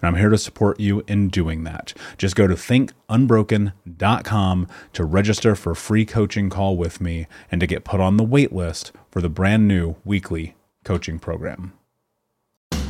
[0.00, 1.92] and I'm here to support you in doing that.
[2.16, 7.66] Just go to thinkunbroken.com to register for a free coaching call with me and to
[7.66, 11.72] get put on the wait list for the brand new weekly coaching program.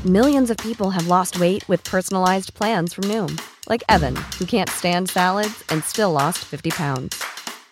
[0.05, 4.71] Millions of people have lost weight with personalized plans from Noom, like Evan, who can't
[4.71, 7.21] stand salads and still lost 50 pounds.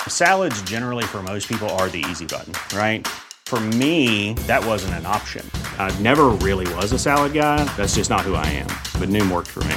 [0.09, 3.07] Salads, generally, for most people, are the easy button, right?
[3.47, 5.49] For me, that wasn't an option.
[5.79, 7.63] I never really was a salad guy.
[7.77, 8.67] That's just not who I am.
[8.99, 9.77] But Noom worked for me.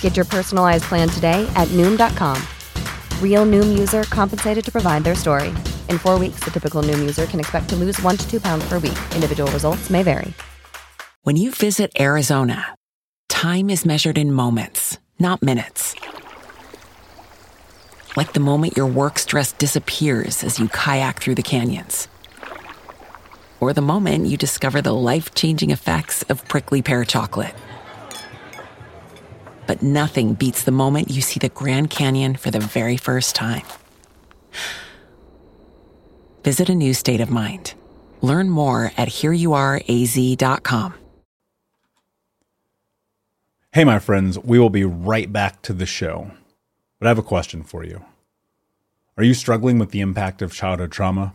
[0.00, 2.40] Get your personalized plan today at Noom.com.
[3.20, 5.48] Real Noom user compensated to provide their story.
[5.88, 8.64] In four weeks, the typical Noom user can expect to lose one to two pounds
[8.68, 8.98] per week.
[9.16, 10.32] Individual results may vary.
[11.24, 12.76] When you visit Arizona,
[13.28, 15.96] time is measured in moments, not minutes.
[18.16, 22.06] Like the moment your work stress disappears as you kayak through the canyons
[23.60, 27.54] or the moment you discover the life changing effects of prickly pear chocolate.
[29.66, 33.62] But nothing beats the moment you see the Grand Canyon for the very first time.
[36.44, 37.74] Visit a new state of mind.
[38.20, 40.94] Learn more at hereyouareaz.com.
[43.72, 46.30] Hey, my friends, we will be right back to the show.
[46.98, 48.04] But I have a question for you.
[49.16, 51.34] Are you struggling with the impact of childhood trauma?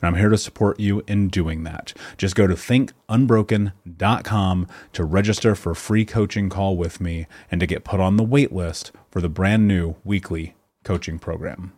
[0.00, 1.92] and I'm here to support you in doing that.
[2.16, 7.66] Just go to thinkunbroken.com to register for a free coaching call with me and to
[7.66, 10.54] get put on the wait list for the brand new weekly
[10.84, 11.72] coaching program.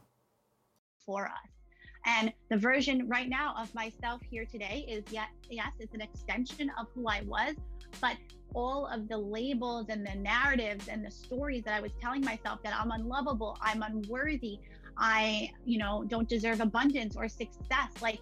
[1.06, 1.32] For us.
[2.06, 6.70] And the version right now of myself here today is yet, yes, it's an extension
[6.78, 7.56] of who I was,
[8.00, 8.16] but
[8.54, 12.62] all of the labels and the narratives and the stories that I was telling myself
[12.62, 14.60] that I'm unlovable, I'm unworthy,
[15.00, 17.90] I, you know, don't deserve abundance or success.
[18.02, 18.20] Like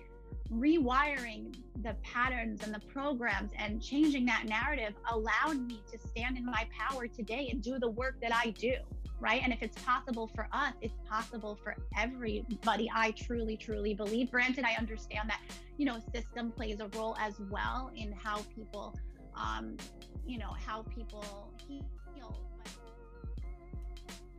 [0.53, 6.47] rewiring the patterns and the programs and changing that narrative allowed me to stand in
[6.47, 8.75] my power today and do the work that I do.
[9.21, 9.41] Right.
[9.43, 12.89] And if it's possible for us, it's possible for everybody.
[12.95, 14.31] I truly, truly believe.
[14.31, 15.41] Granted, I understand that,
[15.77, 18.97] you know, system plays a role as well in how people,
[19.35, 19.77] um,
[20.25, 21.85] you know, how people heal.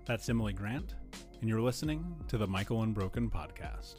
[0.05, 0.95] That's Emily Grant
[1.39, 3.95] and you're listening to the Michael Unbroken podcast.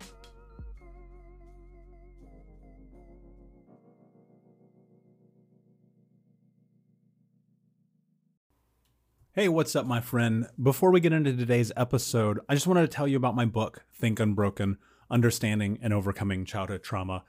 [9.33, 10.48] Hey, what's up, my friend?
[10.63, 13.84] Before we get into today's episode, I just wanted to tell you about my book,
[13.95, 14.77] Think Unbroken
[15.10, 17.25] Understanding and Overcoming Childhood Trauma.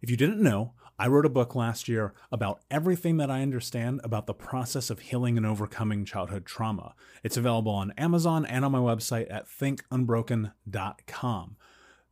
[0.00, 4.00] If you didn't know, I wrote a book last year about everything that I understand
[4.02, 6.94] about the process of healing and overcoming childhood trauma.
[7.22, 11.56] It's available on Amazon and on my website at thinkunbroken.com.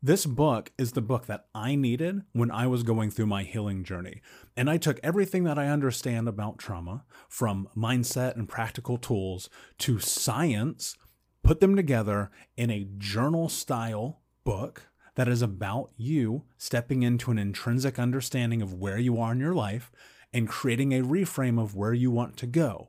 [0.03, 3.85] This book is the book that I needed when I was going through my healing
[3.85, 4.21] journey.
[4.55, 9.49] And I took everything that I understand about trauma, from mindset and practical tools
[9.79, 10.95] to science,
[11.43, 17.39] put them together in a journal style book that is about you stepping into an
[17.39, 19.91] intrinsic understanding of where you are in your life
[20.33, 22.89] and creating a reframe of where you want to go.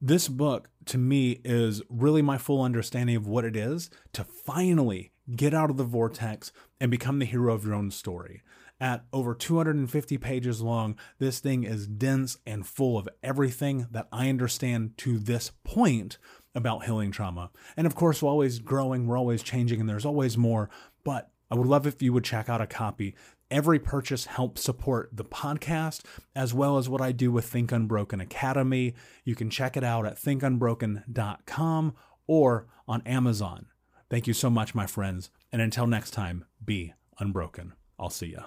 [0.00, 5.12] This book to me is really my full understanding of what it is to finally
[5.34, 8.42] get out of the vortex and become the hero of your own story.
[8.80, 14.28] At over 250 pages long, this thing is dense and full of everything that I
[14.28, 16.18] understand to this point
[16.54, 17.50] about healing trauma.
[17.76, 20.68] And of course, we're always growing, we're always changing, and there's always more.
[21.04, 23.14] But I would love if you would check out a copy.
[23.48, 26.00] Every purchase helps support the podcast
[26.34, 28.96] as well as what I do with Think Unbroken Academy.
[29.22, 31.94] You can check it out at thinkunbroken.com
[32.26, 33.66] or on Amazon.
[34.10, 35.30] Thank you so much, my friends.
[35.52, 37.74] And until next time, be unbroken.
[38.00, 38.46] I'll see ya.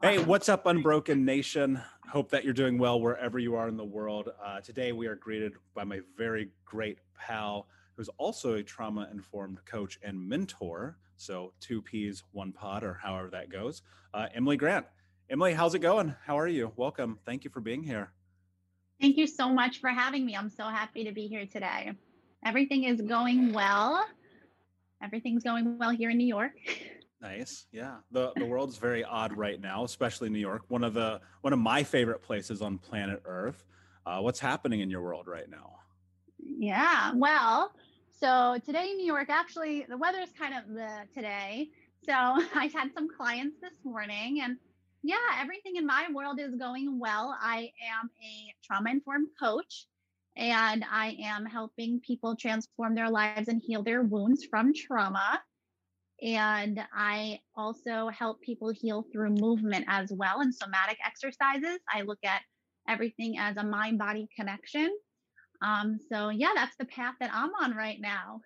[0.00, 1.82] Hey, what's up, Unbroken Nation?
[2.12, 4.28] Hope that you're doing well wherever you are in the world.
[4.40, 7.66] Uh, today, we are greeted by my very great pal,
[7.96, 10.96] who's also a trauma informed coach and mentor.
[11.16, 13.82] So, two peas, one pod, or however that goes.
[14.12, 14.86] Uh, Emily Grant.
[15.30, 16.14] Emily, how's it going?
[16.24, 16.72] How are you?
[16.76, 17.18] Welcome.
[17.24, 18.12] Thank you for being here.
[19.00, 20.36] Thank you so much for having me.
[20.36, 21.92] I'm so happy to be here today.
[22.44, 24.04] Everything is going well.
[25.02, 26.52] Everything's going well here in New York.
[27.22, 27.66] Nice.
[27.70, 27.98] Yeah.
[28.10, 30.64] The the world is very odd right now, especially New York.
[30.66, 33.64] One of the one of my favorite places on planet Earth.
[34.04, 35.76] Uh, what's happening in your world right now?
[36.38, 37.12] Yeah.
[37.14, 37.70] Well,
[38.22, 41.70] so today in New York, actually, the weather is kind of the today.
[42.04, 44.58] So I had some clients this morning, and
[45.02, 47.36] yeah, everything in my world is going well.
[47.40, 49.86] I am a trauma informed coach,
[50.36, 55.42] and I am helping people transform their lives and heal their wounds from trauma.
[56.22, 61.80] And I also help people heal through movement as well and somatic exercises.
[61.92, 62.42] I look at
[62.88, 64.96] everything as a mind body connection.
[65.62, 68.40] Um, so yeah, that's the path that I'm on right now.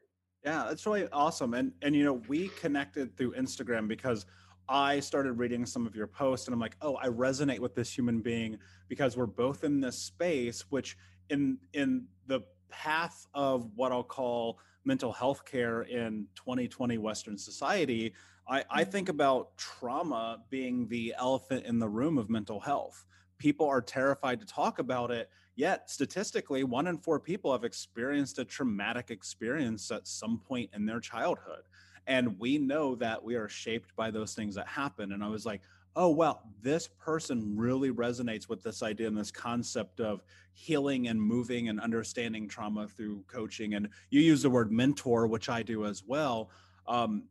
[0.44, 1.54] Yeah, that's really awesome.
[1.54, 4.26] And and you know, we connected through Instagram because
[4.68, 7.96] I started reading some of your posts and I'm like, oh, I resonate with this
[7.96, 8.58] human being
[8.88, 10.96] because we're both in this space, which
[11.30, 18.12] in in the path of what I'll call mental health care in 2020 Western society,
[18.48, 18.90] I, I mm-hmm.
[18.90, 23.04] think about trauma being the elephant in the room of mental health
[23.38, 25.30] people are terrified to talk about it.
[25.56, 30.84] Yet, statistically, one in four people have experienced a traumatic experience at some point in
[30.84, 31.62] their childhood.
[32.06, 35.12] And we know that we are shaped by those things that happen.
[35.12, 35.62] And I was like,
[35.96, 40.22] oh, well, this person really resonates with this idea and this concept of
[40.52, 43.74] healing and moving and understanding trauma through coaching.
[43.74, 46.50] And you use the word mentor, which I do as well.
[46.86, 47.24] Um,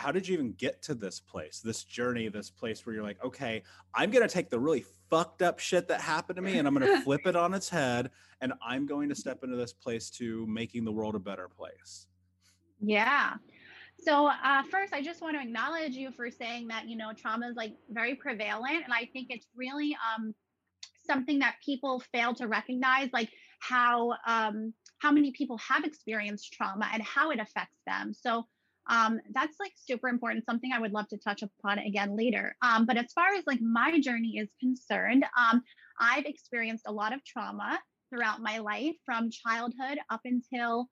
[0.00, 3.22] how, did you even get to this place, this journey, this place where you're like,
[3.24, 3.62] okay,
[3.94, 6.74] I'm going to take the really fucked up shit that happened to me and I'm
[6.74, 8.10] going to flip it on its head
[8.40, 12.06] and I'm going to step into this place to making the world a better place?
[12.80, 13.34] Yeah.
[13.98, 17.48] So uh, first, I just want to acknowledge you for saying that you know trauma
[17.48, 20.34] is like very prevalent, and I think it's really um,
[21.06, 23.30] something that people fail to recognize, like
[23.60, 28.14] how um, how many people have experienced trauma and how it affects them.
[28.14, 28.46] So
[28.90, 32.54] um, that's like super important something i would love to touch upon again later.
[32.60, 35.62] Um, but as far as like my journey is concerned um,
[35.98, 37.78] i've experienced a lot of trauma
[38.10, 40.88] throughout my life from childhood up until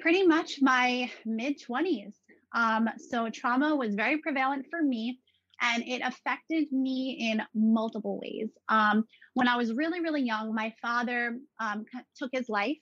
[0.00, 2.14] pretty much my mid 20s
[2.54, 5.20] um, so trauma was very prevalent for me
[5.62, 8.48] and it affected me in multiple ways.
[8.68, 9.04] Um,
[9.34, 11.84] when i was really really young my father um,
[12.16, 12.78] took his life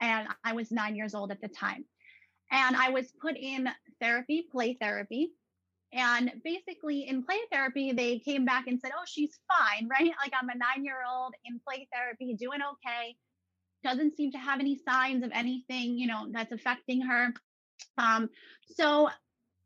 [0.00, 1.84] and i was nine years old at the time
[2.52, 3.68] and I was put in
[4.00, 5.32] therapy, play therapy.
[5.94, 10.12] And basically, in play therapy, they came back and said, Oh, she's fine, right?
[10.22, 13.16] Like I'm a nine year old in play therapy, doing okay.
[13.82, 17.32] Doesn't seem to have any signs of anything, you know, that's affecting her.
[17.98, 18.28] Um,
[18.76, 19.08] so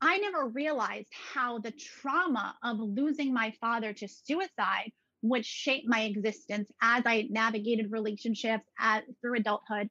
[0.01, 4.91] I never realized how the trauma of losing my father to suicide
[5.23, 9.89] would shape my existence as I navigated relationships at, through adulthood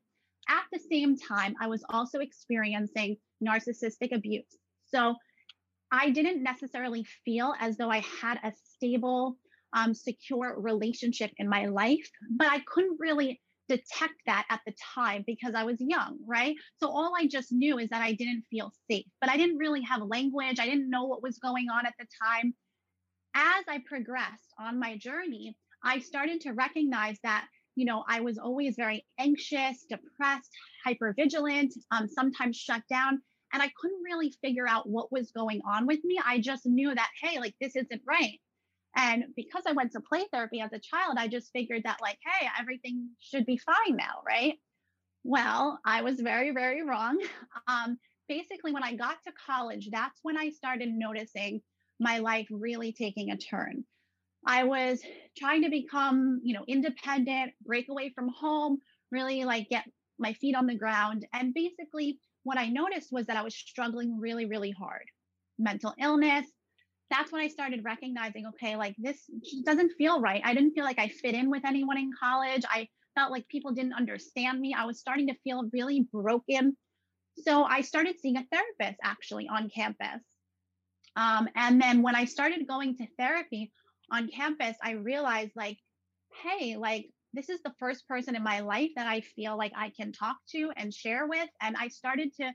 [0.47, 4.57] at the same time, I was also experiencing narcissistic abuse.
[4.85, 5.15] So
[5.91, 9.37] I didn't necessarily feel as though I had a stable,
[9.73, 15.23] um, secure relationship in my life, but I couldn't really detect that at the time
[15.25, 16.55] because I was young, right?
[16.77, 19.81] So all I just knew is that I didn't feel safe, but I didn't really
[19.81, 20.59] have language.
[20.59, 22.53] I didn't know what was going on at the time.
[23.33, 28.37] As I progressed on my journey, I started to recognize that you know, I was
[28.37, 30.49] always very anxious, depressed,
[30.85, 33.21] hypervigilant, um, sometimes shut down.
[33.53, 36.19] And I couldn't really figure out what was going on with me.
[36.25, 38.39] I just knew that, hey, like this isn't right.
[38.97, 42.17] And because I went to play therapy as a child, I just figured that, like,
[42.25, 44.55] hey, everything should be fine now, right?
[45.23, 47.19] Well, I was very, very wrong.
[47.67, 47.97] Um,
[48.29, 51.61] basically, when I got to college, that's when I started noticing
[51.99, 53.85] my life really taking a turn.
[54.45, 55.01] I was
[55.37, 58.79] trying to become, you know, independent, break away from home,
[59.11, 59.85] really like get
[60.19, 61.25] my feet on the ground.
[61.33, 65.05] And basically, what I noticed was that I was struggling really, really hard.
[65.57, 66.45] Mental illness.
[67.11, 69.17] That's when I started recognizing, okay, like this
[69.63, 70.41] doesn't feel right.
[70.43, 72.63] I didn't feel like I fit in with anyone in college.
[72.69, 74.75] I felt like people didn't understand me.
[74.77, 76.75] I was starting to feel really broken.
[77.37, 80.21] So I started seeing a therapist actually on campus.
[81.15, 83.71] Um, and then when I started going to therapy
[84.11, 85.77] on campus, I realized like,
[86.43, 89.89] hey, like this is the first person in my life that I feel like I
[89.89, 91.49] can talk to and share with.
[91.61, 92.53] And I started to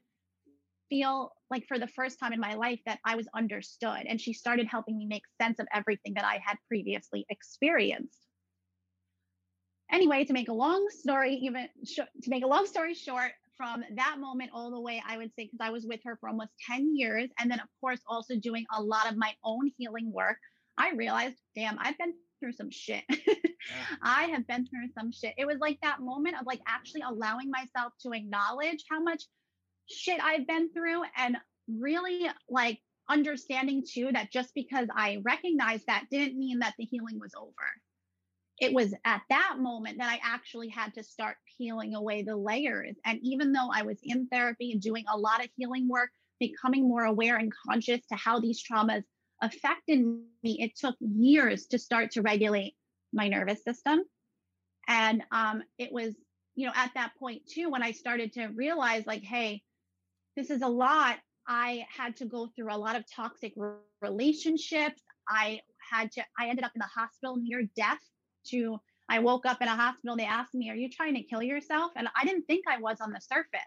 [0.89, 4.07] feel like for the first time in my life that I was understood.
[4.07, 8.27] And she started helping me make sense of everything that I had previously experienced.
[9.93, 13.85] Anyway, to make a long story, even sh- to make a long story short, from
[13.95, 16.53] that moment all the way, I would say, because I was with her for almost
[16.67, 17.29] 10 years.
[17.39, 20.39] And then, of course, also doing a lot of my own healing work,
[20.81, 23.05] I realized, damn, I've been through some shit.
[23.11, 23.35] yeah.
[24.03, 25.35] I have been through some shit.
[25.37, 29.25] It was like that moment of like actually allowing myself to acknowledge how much
[29.91, 31.37] shit I've been through and
[31.69, 32.79] really like
[33.11, 37.53] understanding too that just because I recognized that didn't mean that the healing was over.
[38.59, 42.97] It was at that moment that I actually had to start peeling away the layers.
[43.05, 46.89] And even though I was in therapy and doing a lot of healing work, becoming
[46.89, 49.03] more aware and conscious to how these traumas
[49.43, 52.75] affected me, it took years to start to regulate
[53.13, 54.03] my nervous system.
[54.89, 56.15] And um, it was,
[56.55, 59.63] you know, at that point too, when I started to realize, like, hey,
[60.37, 61.17] this is a lot.
[61.47, 63.55] I had to go through a lot of toxic
[64.01, 65.03] relationships.
[65.29, 68.01] I had to, I ended up in the hospital near death
[68.49, 68.79] to,
[69.09, 70.17] I woke up in a hospital.
[70.17, 71.93] They asked me, Are you trying to kill yourself?
[71.97, 73.61] And I didn't think I was on the surface.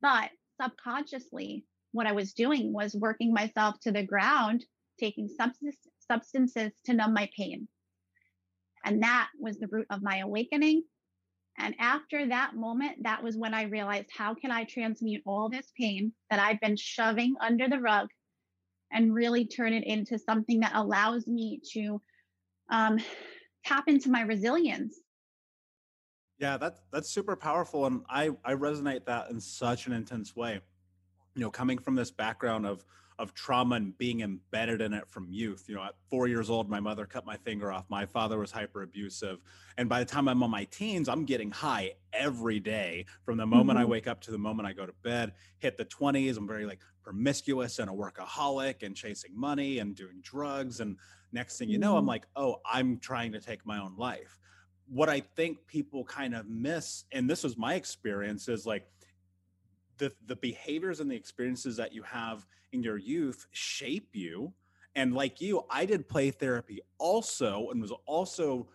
[0.00, 4.64] But subconsciously, what I was doing was working myself to the ground
[4.98, 7.68] taking substance, substances to numb my pain.
[8.84, 10.82] And that was the root of my awakening.
[11.58, 15.72] And after that moment, that was when I realized how can I transmute all this
[15.78, 18.08] pain that I've been shoving under the rug
[18.92, 22.00] and really turn it into something that allows me to
[22.70, 22.98] um,
[23.64, 25.00] tap into my resilience.
[26.38, 30.60] Yeah, that's that's super powerful, and I I resonate that in such an intense way.
[31.34, 32.84] You know, coming from this background of
[33.18, 35.64] of trauma and being embedded in it from youth.
[35.68, 37.84] You know, at four years old, my mother cut my finger off.
[37.88, 39.38] My father was hyper abusive.
[39.78, 43.46] And by the time I'm on my teens, I'm getting high every day from the
[43.46, 43.86] moment mm-hmm.
[43.86, 45.32] I wake up to the moment I go to bed.
[45.58, 50.20] Hit the 20s, I'm very like promiscuous and a workaholic and chasing money and doing
[50.22, 50.80] drugs.
[50.80, 50.96] And
[51.32, 52.08] next thing you know, I'm mm-hmm.
[52.08, 54.38] like, oh, I'm trying to take my own life.
[54.88, 58.86] What I think people kind of miss, and this was my experience, is like,
[59.98, 64.52] the the behaviors and the experiences that you have in your youth shape you.
[64.94, 68.68] And like you i did play therapy also and was also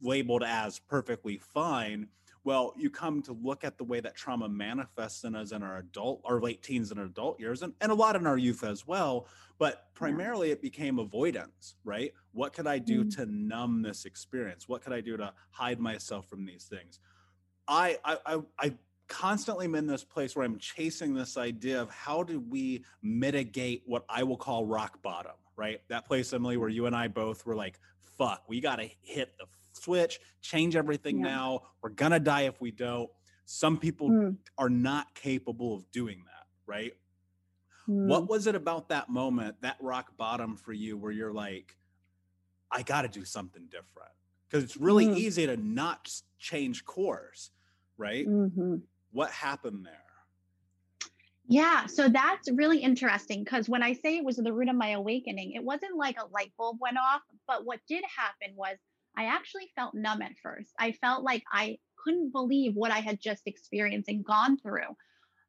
[0.00, 2.08] labeled as perfectly fine.
[2.44, 5.78] Well you come to look at the way that trauma manifests in us in our
[5.78, 8.86] adult our late teens and adult years and, and a lot in our youth as
[8.86, 9.26] well.
[9.58, 12.12] But primarily it became avoidance right?
[12.32, 13.16] What could i do mm.
[13.16, 14.68] to numb this experience?
[14.68, 17.00] What could i do to hide myself from these things?
[17.66, 18.74] I, I I
[19.08, 23.82] constantly am in this place where I'm chasing this idea of how do we mitigate
[23.86, 25.80] what I will call rock bottom, right?
[25.88, 29.36] That place, Emily, where you and I both were like, fuck, we got to hit
[29.38, 31.24] the switch, change everything yeah.
[31.24, 31.60] now.
[31.82, 33.10] We're going to die if we don't.
[33.46, 34.36] Some people mm.
[34.56, 36.92] are not capable of doing that, right?
[37.88, 38.06] Mm.
[38.06, 41.76] What was it about that moment, that rock bottom for you, where you're like,
[42.70, 44.12] I got to do something different?
[44.48, 45.16] Because it's really mm.
[45.16, 47.50] easy to not change course,
[47.98, 48.26] right?
[48.26, 48.76] Mm-hmm
[49.14, 49.94] what happened there?
[51.46, 54.90] Yeah, so that's really interesting because when I say it was the root of my
[54.90, 58.76] awakening, it wasn't like a light bulb went off, but what did happen was
[59.16, 60.70] I actually felt numb at first.
[60.78, 64.96] I felt like I couldn't believe what I had just experienced and gone through.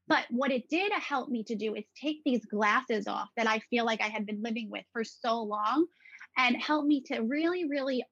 [0.07, 3.59] But what it did help me to do is take these glasses off that I
[3.71, 5.87] feel like I had been living with for so long
[6.37, 8.03] and help me to really, really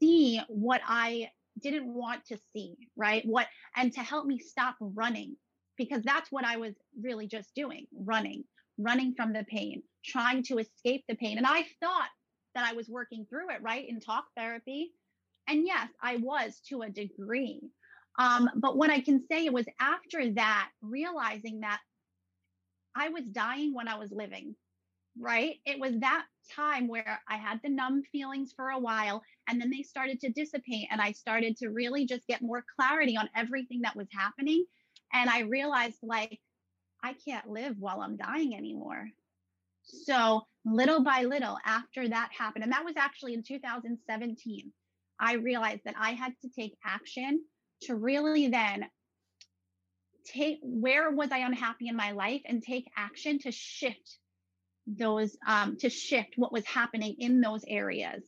[0.00, 1.30] see what I
[1.60, 3.24] didn't want to see, right?
[3.24, 3.46] What
[3.76, 5.36] and to help me stop running
[5.76, 8.44] because that's what I was really just doing, running,
[8.78, 11.38] running from the pain, trying to escape the pain.
[11.38, 12.08] And I thought
[12.54, 13.86] that I was working through it, right?
[13.88, 14.92] In talk therapy.
[15.48, 17.60] And yes, I was to a degree.
[18.18, 21.80] Um, but what I can say it was after that, realizing that
[22.96, 24.56] I was dying when I was living
[25.18, 25.56] right?
[25.64, 29.70] It was that time where I had the numb feelings for a while and then
[29.70, 33.80] they started to dissipate and I started to really just get more clarity on everything
[33.82, 34.64] that was happening.
[35.12, 36.38] And I realized like,
[37.02, 39.08] I can't live while I'm dying anymore.
[39.84, 44.72] So, little by little, after that happened, and that was actually in 2017,
[45.20, 47.44] I realized that I had to take action
[47.82, 48.86] to really then
[50.24, 54.18] take where was I unhappy in my life and take action to shift
[54.86, 58.22] those um, to shift what was happening in those areas.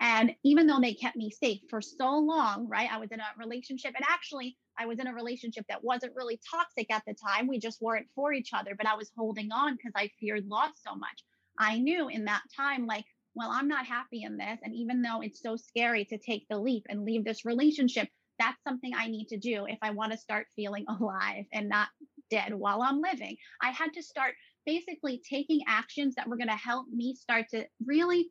[0.00, 2.90] And even though they kept me safe for so long, right?
[2.90, 6.40] I was in a relationship, and actually, I was in a relationship that wasn't really
[6.50, 7.46] toxic at the time.
[7.46, 10.72] We just weren't for each other, but I was holding on because I feared loss
[10.84, 11.24] so much.
[11.58, 14.58] I knew in that time, like, well, I'm not happy in this.
[14.62, 18.08] And even though it's so scary to take the leap and leave this relationship,
[18.38, 21.88] that's something I need to do if I want to start feeling alive and not
[22.30, 23.36] dead while I'm living.
[23.62, 24.34] I had to start
[24.66, 28.30] basically taking actions that were going to help me start to really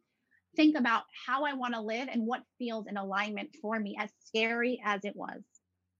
[0.55, 4.09] think about how I want to live and what feels in alignment for me, as
[4.25, 5.41] scary as it was.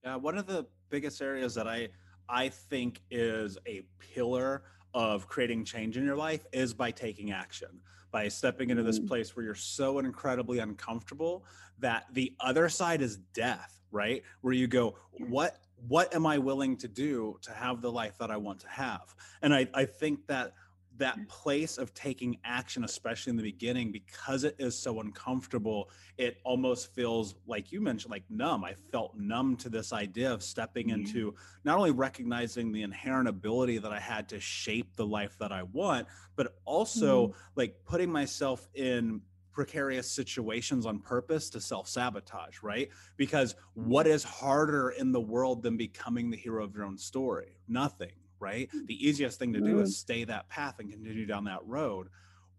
[0.03, 1.89] Yeah, one of the biggest areas that I
[2.29, 4.63] I think is a pillar
[4.93, 7.69] of creating change in your life is by taking action,
[8.11, 9.07] by stepping into this mm.
[9.07, 11.45] place where you're so incredibly uncomfortable
[11.79, 14.23] that the other side is death, right?
[14.41, 14.95] Where you go,
[15.27, 18.69] what what am I willing to do to have the life that I want to
[18.69, 19.15] have?
[19.41, 20.53] And I, I think that
[20.97, 21.27] that mm.
[21.27, 26.93] place of taking action, especially in the beginning, because it is so uncomfortable, it almost
[26.93, 28.63] feels like you mentioned, like numb.
[28.63, 31.01] I felt numb to this idea of stepping mm-hmm.
[31.01, 35.51] into not only recognizing the inherent ability that I had to shape the life that
[35.51, 37.37] I want, but also mm-hmm.
[37.55, 39.21] like putting myself in
[39.53, 42.89] precarious situations on purpose to self sabotage, right?
[43.17, 44.13] Because what mm-hmm.
[44.25, 47.57] harder in the world than becoming the hero of your own story?
[47.67, 48.11] Nothing
[48.43, 48.69] right?
[48.87, 52.09] The easiest thing to do is stay that path and continue down that road.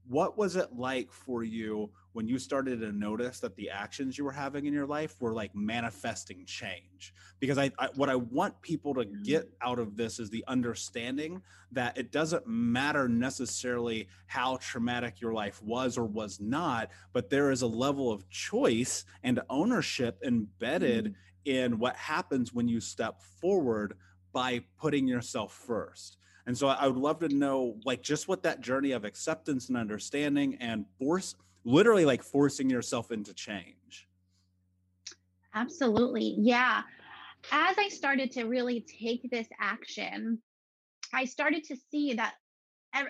[0.06, 4.24] What was it like for you when you started to notice that the actions you
[4.24, 7.14] were having in your life were like manifesting change?
[7.40, 11.40] Because I, I what I want people to get out of this is the understanding
[11.72, 17.50] that it doesn't matter necessarily how traumatic your life was or was not, but there
[17.50, 21.14] is a level of choice and ownership embedded mm.
[21.46, 23.94] in what happens when you step forward
[24.34, 26.18] by putting yourself first.
[26.46, 29.78] And so I would love to know like just what that journey of acceptance and
[29.78, 34.08] understanding and force literally like forcing yourself into change.
[35.54, 36.36] Absolutely.
[36.38, 36.82] Yeah.
[37.50, 40.40] As I started to really take this action,
[41.12, 42.34] I started to see that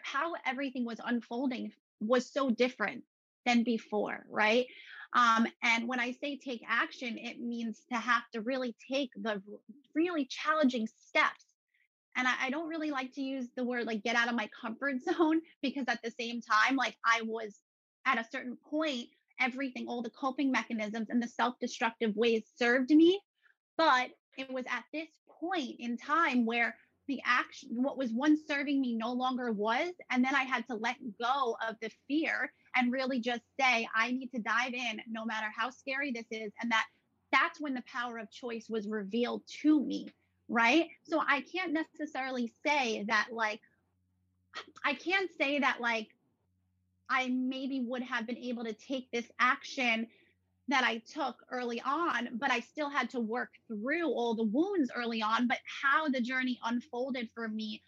[0.03, 3.03] how everything was unfolding was so different
[3.45, 4.67] than before, right?
[5.15, 9.41] Um, and when I say take action, it means to have to really take the
[9.95, 11.45] really challenging steps.
[12.17, 14.49] And I, I, don't really like to use the word like get out of my
[14.61, 17.59] comfort zone because at the same time, like I was
[18.07, 19.09] at a certain point,
[19.41, 23.21] everything, all the coping mechanisms and the self destructive ways served me.
[23.77, 25.09] But it was at this
[25.41, 29.93] point in time where the action, what was once serving me no longer was.
[30.11, 34.11] And then I had to let go of the fear and really just say, I
[34.11, 36.53] need to dive in no matter how scary this is.
[36.63, 36.87] And that
[37.33, 40.09] that's when the power of choice was revealed to me.
[40.49, 40.89] Right.
[41.05, 43.61] So I can't necessarily say that, like,
[44.85, 46.09] I can't say that, like,
[47.09, 50.07] I maybe would have been able to take this action
[50.69, 54.91] that I took early on, but I still had to work through all the wounds
[54.95, 55.47] early on.
[55.47, 57.83] But how the journey unfolded for me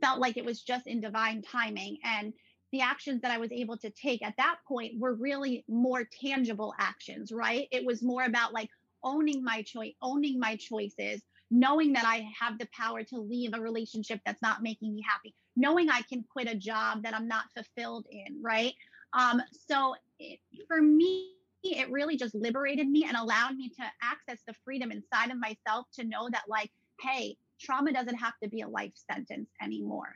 [0.00, 1.98] felt like it was just in divine timing.
[2.04, 2.32] And
[2.72, 6.74] the actions that I was able to take at that point were really more tangible
[6.78, 7.68] actions, right?
[7.70, 8.70] It was more about like
[9.02, 13.60] owning my choice, owning my choices, knowing that I have the power to leave a
[13.60, 17.44] relationship that's not making me happy, knowing I can quit a job that I'm not
[17.54, 18.74] fulfilled in, right?
[19.12, 21.32] Um, so it, for me,
[21.62, 25.86] it really just liberated me and allowed me to access the freedom inside of myself
[25.94, 30.14] to know that, like, hey, trauma doesn't have to be a life sentence anymore.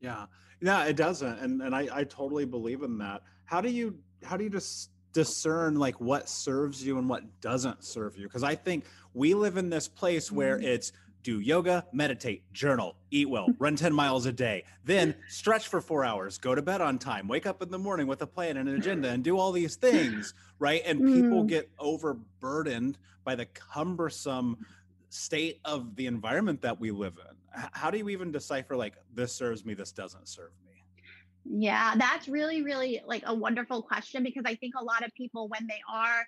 [0.00, 0.26] Yeah.
[0.60, 1.38] Yeah, it doesn't.
[1.38, 3.22] And and I, I totally believe in that.
[3.44, 7.84] How do you how do you just discern like what serves you and what doesn't
[7.84, 8.24] serve you?
[8.24, 10.64] Because I think we live in this place where mm.
[10.64, 10.92] it's
[11.24, 16.04] do yoga, meditate, journal, eat well, run 10 miles a day, then stretch for four
[16.04, 18.68] hours, go to bed on time, wake up in the morning with a plan and
[18.68, 20.82] an agenda, and do all these things, right?
[20.86, 21.48] And people mm.
[21.48, 24.64] get overburdened by the cumbersome
[25.10, 27.38] state of the environment that we live in
[27.72, 30.67] how do you even decipher like this serves me this doesn't serve me
[31.50, 35.48] yeah that's really really like a wonderful question because i think a lot of people
[35.48, 36.26] when they are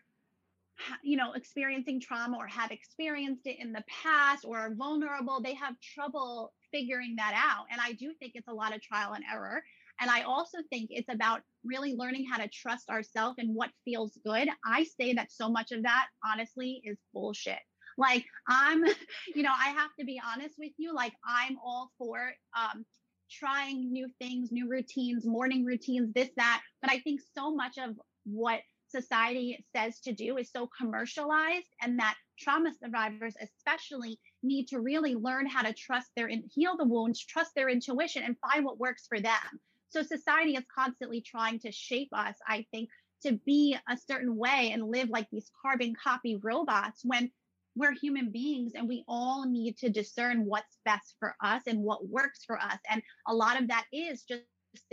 [1.03, 5.55] you know experiencing trauma or have experienced it in the past or are vulnerable they
[5.55, 9.25] have trouble figuring that out and i do think it's a lot of trial and
[9.31, 9.63] error
[10.01, 14.19] and i also think it's about really learning how to trust ourselves and what feels
[14.25, 17.59] good i say that so much of that honestly is bullshit
[17.99, 18.83] like I'm,
[19.35, 20.95] you know, I have to be honest with you.
[20.95, 22.85] Like I'm all for um,
[23.31, 26.63] trying new things, new routines, morning routines, this, that.
[26.83, 31.99] But I think so much of what society says to do is so commercialized and
[31.99, 37.25] that trauma survivors especially need to really learn how to trust their heal the wounds
[37.25, 41.71] trust their intuition and find what works for them so society is constantly trying to
[41.71, 42.89] shape us i think
[43.23, 47.31] to be a certain way and live like these carbon copy robots when
[47.77, 52.09] we're human beings and we all need to discern what's best for us and what
[52.09, 52.79] works for us.
[52.89, 54.43] And a lot of that is just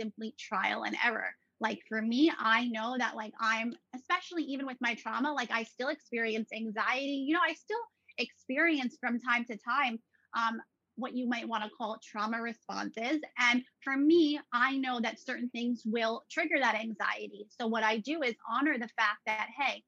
[0.00, 1.34] simply trial and error.
[1.60, 5.64] Like for me i know that like i'm especially even with my trauma like i
[5.64, 7.24] still experience anxiety.
[7.26, 7.80] You know i still
[8.18, 9.98] experience from time to time
[10.36, 10.60] um,
[10.96, 13.20] what you might want to call trauma responses.
[13.38, 17.46] And for me i know that certain things will trigger that anxiety.
[17.50, 19.82] So what i do is honor the fact that hey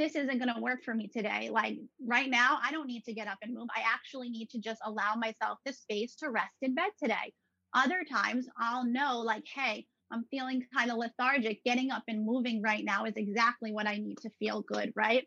[0.00, 3.12] this isn't going to work for me today like right now i don't need to
[3.12, 6.56] get up and move i actually need to just allow myself the space to rest
[6.62, 7.32] in bed today
[7.74, 11.62] other times i'll know like hey I'm feeling kind of lethargic.
[11.64, 15.26] Getting up and moving right now is exactly what I need to feel good, right?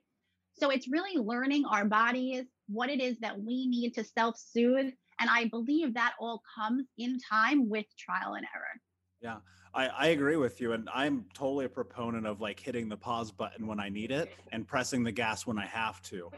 [0.56, 4.92] So it's really learning our bodies, what it is that we need to self soothe.
[5.20, 8.82] And I believe that all comes in time with trial and error.
[9.24, 9.38] Yeah,
[9.74, 10.74] I, I agree with you.
[10.74, 14.30] And I'm totally a proponent of like hitting the pause button when I need it
[14.52, 16.30] and pressing the gas when I have to.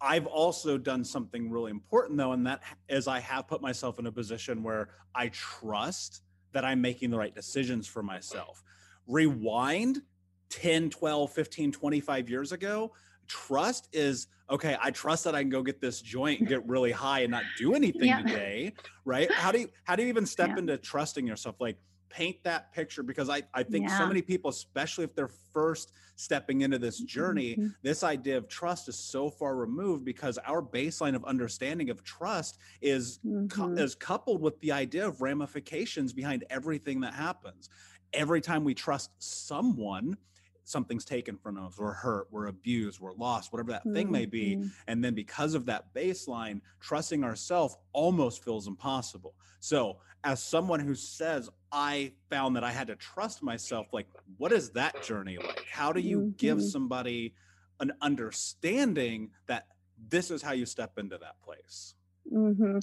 [0.00, 4.06] I've also done something really important though, and that is I have put myself in
[4.06, 8.62] a position where I trust that I'm making the right decisions for myself.
[9.06, 10.02] Rewind
[10.50, 12.92] 10, 12, 15, 25 years ago,
[13.26, 16.92] trust is okay, I trust that I can go get this joint and get really
[16.92, 18.22] high and not do anything yeah.
[18.22, 18.72] today,
[19.04, 19.30] right?
[19.30, 20.58] How do you how do you even step yeah.
[20.58, 21.56] into trusting yourself?
[21.60, 21.76] Like
[22.10, 23.98] paint that picture because I, I think yeah.
[23.98, 27.68] so many people, especially if they're first stepping into this journey, mm-hmm.
[27.82, 32.58] this idea of trust is so far removed because our baseline of understanding of trust
[32.80, 33.78] is mm-hmm.
[33.78, 37.68] is coupled with the idea of ramifications behind everything that happens.
[38.12, 40.16] Every time we trust someone,
[40.64, 43.94] something's taken from us, we're hurt, we're abused, we're lost, whatever that mm-hmm.
[43.94, 44.56] thing may be.
[44.56, 44.68] Mm-hmm.
[44.86, 49.34] And then because of that baseline, trusting ourselves almost feels impossible.
[49.60, 54.52] So, as someone who says, I found that I had to trust myself, like, what
[54.52, 55.64] is that journey like?
[55.70, 56.30] How do you mm-hmm.
[56.36, 57.34] give somebody
[57.80, 59.66] an understanding that
[60.08, 61.94] this is how you step into that place?
[62.32, 62.78] Mm-hmm.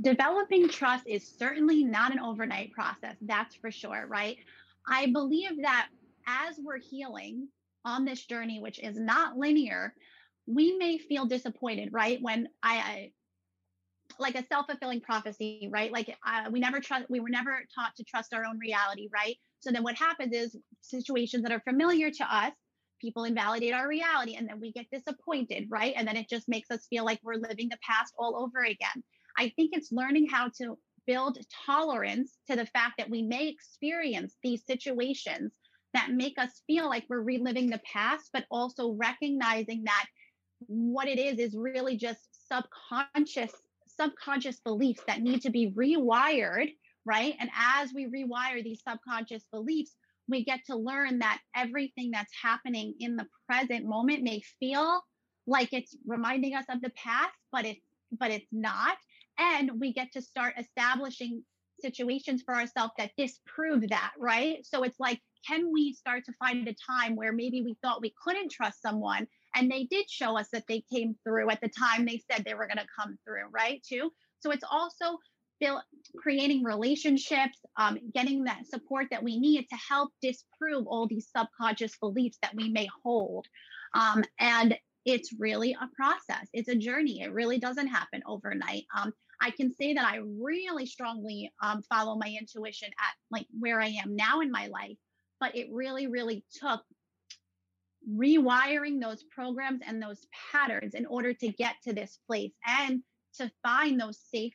[0.00, 4.38] Developing trust is certainly not an overnight process, that's for sure, right?
[4.86, 5.88] I believe that
[6.26, 7.48] as we're healing
[7.84, 9.94] on this journey, which is not linear,
[10.46, 12.20] we may feel disappointed, right?
[12.22, 13.12] When I, I
[14.18, 15.92] like a self-fulfilling prophecy, right?
[15.92, 19.36] Like uh, we never trust, we were never taught to trust our own reality, right?
[19.60, 22.52] So then what happens is situations that are familiar to us,
[23.00, 25.94] people invalidate our reality and then we get disappointed, right?
[25.96, 29.02] And then it just makes us feel like we're living the past all over again.
[29.36, 30.76] I think it's learning how to
[31.06, 35.52] build tolerance to the fact that we may experience these situations
[35.94, 40.06] that make us feel like we're reliving the past, but also recognizing that
[40.66, 43.52] what it is is really just subconscious
[44.00, 46.70] subconscious beliefs that need to be rewired
[47.06, 47.36] right?
[47.40, 49.94] And as we rewire these subconscious beliefs
[50.28, 55.00] we get to learn that everything that's happening in the present moment may feel
[55.46, 57.80] like it's reminding us of the past but it's
[58.10, 58.96] but it's not.
[59.38, 61.42] And we get to start establishing
[61.80, 64.64] situations for ourselves that disprove that right?
[64.64, 68.14] So it's like can we start to find a time where maybe we thought we
[68.22, 72.04] couldn't trust someone and they did show us that they came through at the time
[72.04, 73.82] they said they were going to come through, right?
[73.82, 74.12] Too.
[74.40, 75.18] So it's also
[75.60, 75.82] build,
[76.16, 81.96] creating relationships, um, getting that support that we need to help disprove all these subconscious
[81.98, 83.46] beliefs that we may hold.
[83.94, 86.48] Um, and it's really a process.
[86.52, 87.22] It's a journey.
[87.22, 88.84] It really doesn't happen overnight.
[88.96, 93.80] Um, I can say that I really strongly um, follow my intuition at like where
[93.80, 94.98] I am now in my life
[95.40, 96.82] but it really, really took
[98.16, 103.02] rewiring those programs and those patterns in order to get to this place and
[103.36, 104.54] to find those safe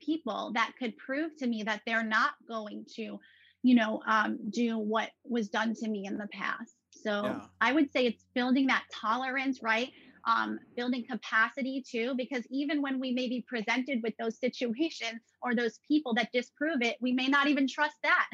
[0.00, 3.18] people that could prove to me that they're not going to,
[3.62, 6.74] you know, um, do what was done to me in the past.
[6.90, 7.40] So yeah.
[7.60, 9.90] I would say it's building that tolerance, right?
[10.26, 15.54] Um, building capacity too, because even when we may be presented with those situations or
[15.54, 18.28] those people that disprove it, we may not even trust that.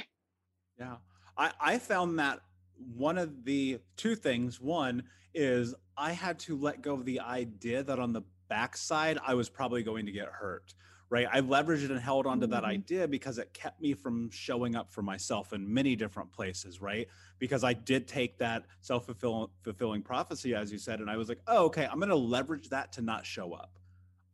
[0.79, 0.97] Yeah.
[1.39, 2.41] I, I found that
[2.79, 7.83] one of the two things one is I had to let go of the idea
[7.83, 10.75] that on the backside I was probably going to get hurt.
[11.09, 11.29] Right.
[11.33, 12.53] I leveraged and held onto mm-hmm.
[12.55, 16.81] that idea because it kept me from showing up for myself in many different places.
[16.83, 17.07] Right.
[17.39, 21.41] Because I did take that self fulfilling prophecy, as you said, and I was like,
[21.47, 23.79] oh, okay, I'm going to leverage that to not show up.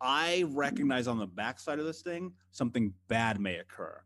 [0.00, 0.56] I mm-hmm.
[0.56, 4.00] recognize on the backside of this thing, something bad may occur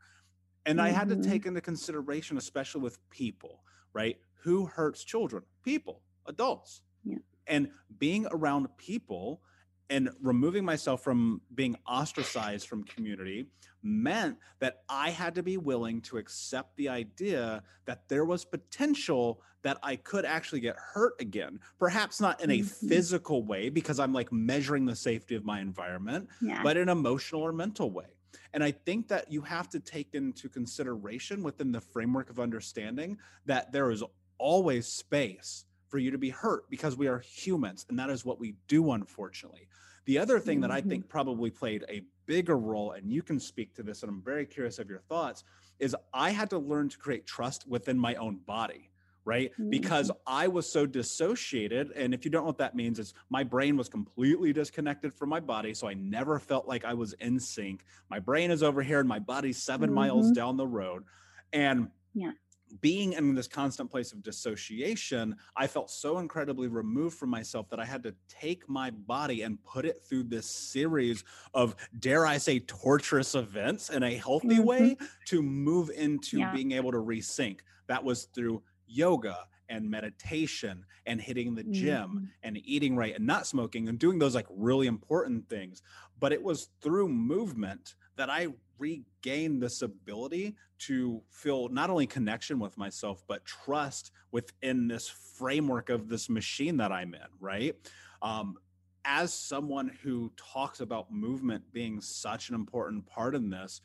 [0.66, 1.24] And I had to Mhm.
[1.24, 3.62] take into consideration, especially with people,
[3.96, 4.18] right?
[4.42, 5.42] Who hurts children?
[5.64, 6.82] People, adults.
[7.02, 7.16] Yeah.
[7.46, 9.40] And being around people
[9.88, 13.46] and removing myself from being ostracized from community
[13.82, 19.40] meant that I had to be willing to accept the idea that there was potential
[19.62, 21.60] that I could actually get hurt again.
[21.78, 22.88] Perhaps not in a Mhm.
[22.88, 26.62] physical way because I'm like measuring the safety of my environment, Yeah.
[26.62, 28.06] but in emotional or mental way.
[28.52, 33.18] And I think that you have to take into consideration within the framework of understanding
[33.44, 34.02] that there is
[34.38, 38.40] always space for you to be hurt because we are humans and that is what
[38.40, 39.68] we do, unfortunately.
[40.04, 40.88] The other thing that I Mhm.
[40.88, 44.46] think probably played a bigger role, and you can speak to this, and I'm very
[44.46, 45.44] curious of your thoughts,
[45.78, 48.90] is I had to learn to create trust within my own body
[49.26, 49.52] right?
[49.68, 51.90] Because I was so dissociated.
[51.92, 55.28] And if you don't know what that means, it's my brain was completely disconnected from
[55.28, 55.74] my body.
[55.74, 57.84] So I never felt like I was in sync.
[58.08, 60.32] My brain is over here and my body's 7 miles Mhm.
[60.32, 61.04] down the road.
[61.52, 62.32] And Yeah.
[62.80, 67.80] being in this constant place of dissociation, I felt so incredibly removed from myself that
[67.80, 72.38] I had to take my body and put it through this series of, dare I
[72.38, 74.60] say, torturous events in a healthy Mhm.
[74.60, 76.50] way to move into Yeah.
[76.50, 77.60] being able to resync.
[77.86, 82.32] That was through yoga and meditation and hitting the gym Mhm.
[82.42, 85.82] and eating right and not smoking and doing those like really important things.
[86.18, 92.58] But it was through movement that I regained this ability to feel not only connection
[92.58, 97.74] with myself, but trust within this framework of this machine that I'm in, right?
[98.22, 98.58] Um,
[99.04, 103.80] as someone who talks about movement being such an important part in this,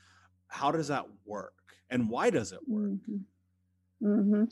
[0.48, 1.78] how does that work?
[1.90, 2.92] And why does it work?
[3.02, 3.24] hmm
[4.02, 4.46] hmm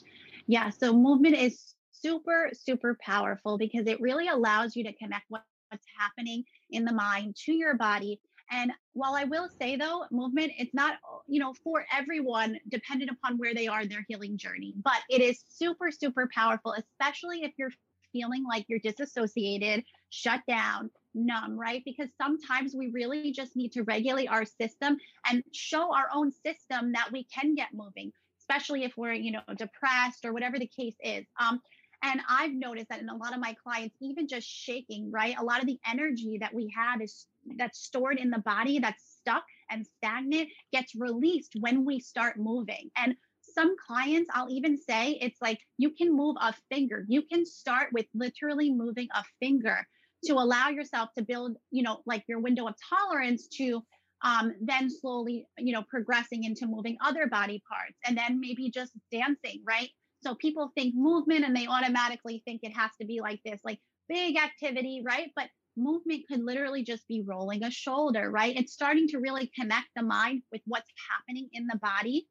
[0.50, 0.72] Yeah.
[0.72, 5.86] So movement is super, super powerful because it really allows you to connect what, what's
[5.96, 8.20] happening in the mind to your body.
[8.50, 10.96] And while I will say though, movement, it's not,
[11.28, 15.22] you know, for everyone, dependent upon where they are in their healing journey, but it
[15.22, 17.70] is super, super powerful, especially if you're
[18.12, 21.84] feeling like you're disassociated, shut down, numb, right?
[21.86, 24.98] Because sometimes we really just need to regulate our system
[25.30, 28.12] and show our own system that we can get moving
[28.50, 31.62] especially if we're you know depressed or whatever the case is um,
[32.04, 35.44] and i've noticed that in a lot of my clients even just shaking right a
[35.44, 39.44] lot of the energy that we have is that's stored in the body that's stuck
[39.70, 42.90] and stagnant gets released when we start moving.
[42.96, 43.16] And
[43.56, 47.04] some clients i'll even say it's like you can move a finger.
[47.08, 49.88] You can start with literally moving a finger
[50.26, 53.84] to allow yourself to build you know like your window of tolerance to
[54.22, 58.92] um, then slowly, you know, progressing into moving other body parts and then maybe just
[59.12, 59.90] dancing, right?
[60.22, 63.80] So people think movement and they automatically think it has to be like this, like
[64.10, 65.32] big activity, right?
[65.36, 68.56] But movement could literally just be rolling a shoulder, right?
[68.58, 72.28] It's starting to really connect the mind with what's happening in the body.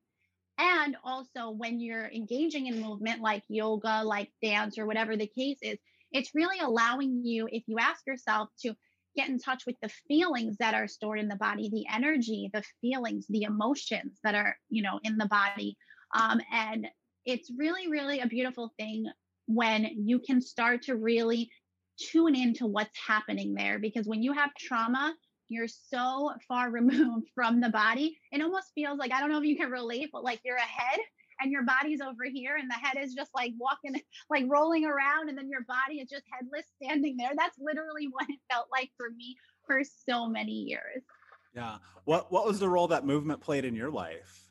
[0.58, 5.58] And also, when you're engaging in movement like yoga, like dance, or whatever the case
[5.62, 5.78] is,
[6.10, 8.74] it's really allowing you, if you ask yourself, to
[9.18, 12.62] get in touch with the feelings that are stored in the body the energy the
[12.80, 15.76] feelings the emotions that are you know in the body.
[16.14, 16.86] Um, and
[17.24, 19.06] it's really really a beautiful thing
[19.46, 21.50] when you can start to really
[21.98, 25.14] tune into what's happening there because when you have trauma
[25.48, 28.18] you're so far removed from the body.
[28.30, 31.00] It almost feels like i don't know if you can relate but like you're ahead
[31.40, 35.28] and your body's over here and the head is just like walking like rolling around
[35.28, 37.30] and then your body is just headless standing there.
[37.36, 41.02] That's literally what it felt like for me for so many years.
[41.54, 41.78] Yeah.
[42.04, 44.44] What What was the role that movement played in your life?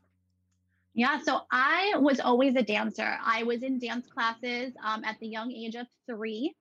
[0.94, 3.18] yeah so i was always a dancer.
[3.24, 6.56] I was in dance classes um, at the young age of three.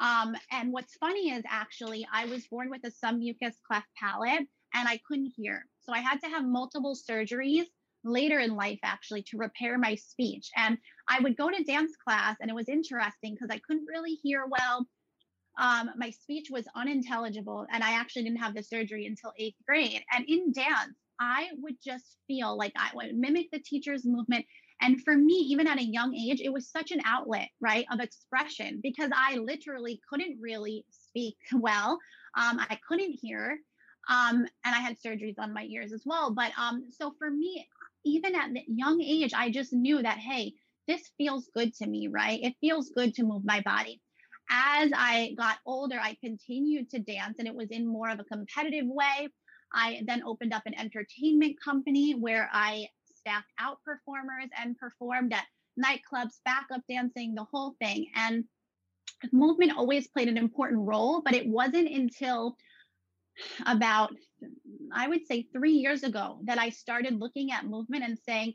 [0.00, 4.88] Um, and what's funny is actually i was born with a submucous cleft palate and
[4.88, 5.64] i couldn't hear.
[5.80, 7.64] So i had to have multiple surgeries
[8.04, 10.50] later in life actually to repair my speech.
[10.56, 14.14] And i would go to dance class and it was interesting because i couldn't really
[14.22, 14.86] hear well.
[15.58, 20.02] Um, my speech was unintelligible and i actually didn't have the surgery until eighth grade.
[20.12, 24.44] And in dance i would just feel like i would mimic the teacher's movement.
[24.80, 28.00] And for me even at a young age it was such an outlet right of
[28.00, 31.98] expression because i literally couldn't really speak well.
[32.36, 33.58] Um, i couldn't hear.
[34.08, 36.32] Um, and i had surgeries on my ears as well.
[36.32, 37.66] But um, so for me
[38.04, 40.54] even at the young age, I just knew that, hey,
[40.86, 42.40] this feels good to me, right?
[42.42, 44.00] It feels good to move my body.
[44.50, 48.24] As I got older, I continued to dance and it was in more of a
[48.24, 49.28] competitive way.
[49.72, 55.44] I then opened up an entertainment company where I staffed out performers and performed at
[55.78, 58.06] nightclubs, backup dancing, the whole thing.
[58.14, 58.44] And
[59.32, 62.56] movement always played an important role, but it wasn't until
[63.66, 64.10] about
[64.92, 68.54] I would say three years ago that I started looking at movement and saying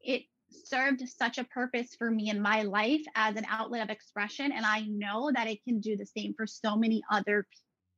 [0.00, 4.52] it served such a purpose for me in my life as an outlet of expression.
[4.52, 7.46] And I know that it can do the same for so many other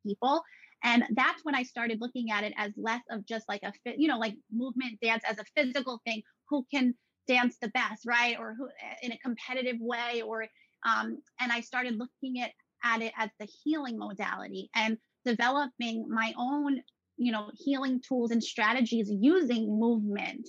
[0.06, 0.42] people.
[0.84, 4.08] And that's when I started looking at it as less of just like a you
[4.08, 6.22] know, like movement dance as a physical thing.
[6.48, 6.94] Who can
[7.26, 8.36] dance the best, right?
[8.38, 8.68] Or who
[9.02, 10.46] in a competitive way, or
[10.86, 12.52] um, and I started looking at
[12.84, 16.80] at it as the healing modality and developing my own,
[17.16, 20.48] you know, healing tools and strategies using movement.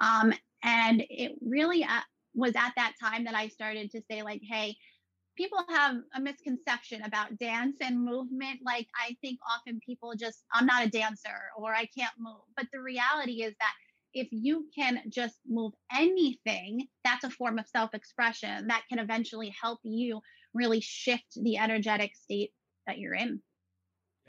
[0.00, 2.00] Um, and it really uh,
[2.34, 4.76] was at that time that I started to say, like, hey,
[5.36, 8.60] people have a misconception about dance and movement.
[8.64, 12.42] Like, I think often people just, I'm not a dancer or I can't move.
[12.56, 13.72] But the reality is that
[14.12, 19.54] if you can just move anything, that's a form of self expression that can eventually
[19.60, 20.20] help you
[20.52, 22.50] really shift the energetic state
[22.86, 23.40] that you're in.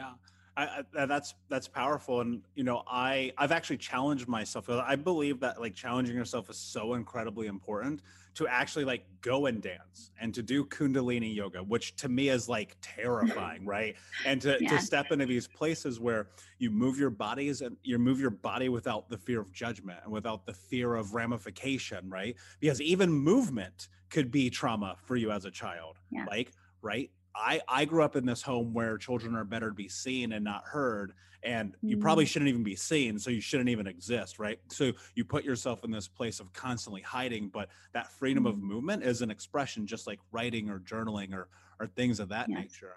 [0.01, 0.13] Yeah.
[0.57, 5.39] I, I, that's that's powerful and you know i i've actually challenged myself i believe
[5.39, 8.01] that like challenging yourself is so incredibly important
[8.33, 12.49] to actually like go and dance and to do kundalini yoga which to me is
[12.49, 14.69] like terrifying right and to, yeah.
[14.69, 16.27] to step into these places where
[16.59, 20.11] you move your bodies and you move your body without the fear of judgment and
[20.11, 25.45] without the fear of ramification right because even movement could be trauma for you as
[25.45, 26.25] a child yeah.
[26.25, 29.87] like right I I grew up in this home where children are better to be
[29.87, 31.13] seen and not heard,
[31.43, 32.27] and you probably mm.
[32.27, 34.59] shouldn't even be seen, so you shouldn't even exist, right?
[34.69, 38.61] So you put yourself in this place of constantly hiding, but that freedom of mm.
[38.61, 41.47] movement is an expression, just like writing or journaling or
[41.79, 42.59] or things of that yes.
[42.59, 42.95] nature.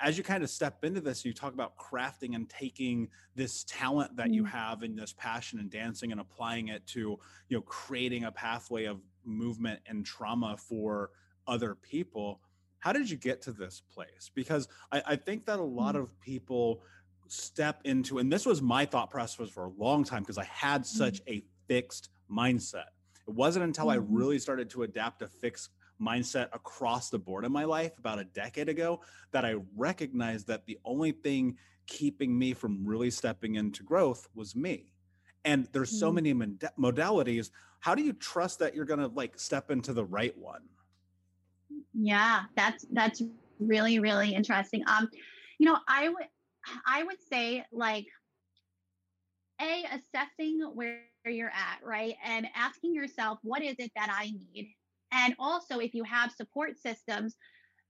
[0.00, 4.16] As you kind of step into this, you talk about crafting and taking this talent
[4.16, 4.34] that mm.
[4.34, 7.18] you have and this passion in dancing and applying it to
[7.48, 11.10] you know creating a pathway of movement and trauma for
[11.46, 12.40] other people
[12.82, 14.28] how did you get to this place?
[14.34, 16.02] Because I, I think that a lot mm-hmm.
[16.02, 16.82] of people
[17.28, 20.84] step into, and this was my thought process for a long time because I had
[20.84, 21.34] such mm-hmm.
[21.34, 22.90] a fixed mindset.
[23.28, 24.02] It wasn't until mm-hmm.
[24.02, 28.18] I really started to adapt a fixed mindset across the board in my life about
[28.18, 33.54] a decade ago that I recognized that the only thing keeping me from really stepping
[33.54, 34.92] into growth was me.
[35.44, 36.14] And there's so mm-hmm.
[36.16, 37.50] many mod- modalities.
[37.78, 40.62] How do you trust that you're going to like step into the right one?
[41.94, 43.22] Yeah, that's that's
[43.58, 44.82] really really interesting.
[44.86, 45.08] Um,
[45.58, 46.26] you know, I would
[46.86, 48.06] I would say like
[49.60, 52.14] a assessing where you're at, right?
[52.24, 54.74] And asking yourself, what is it that I need?
[55.12, 57.36] And also, if you have support systems,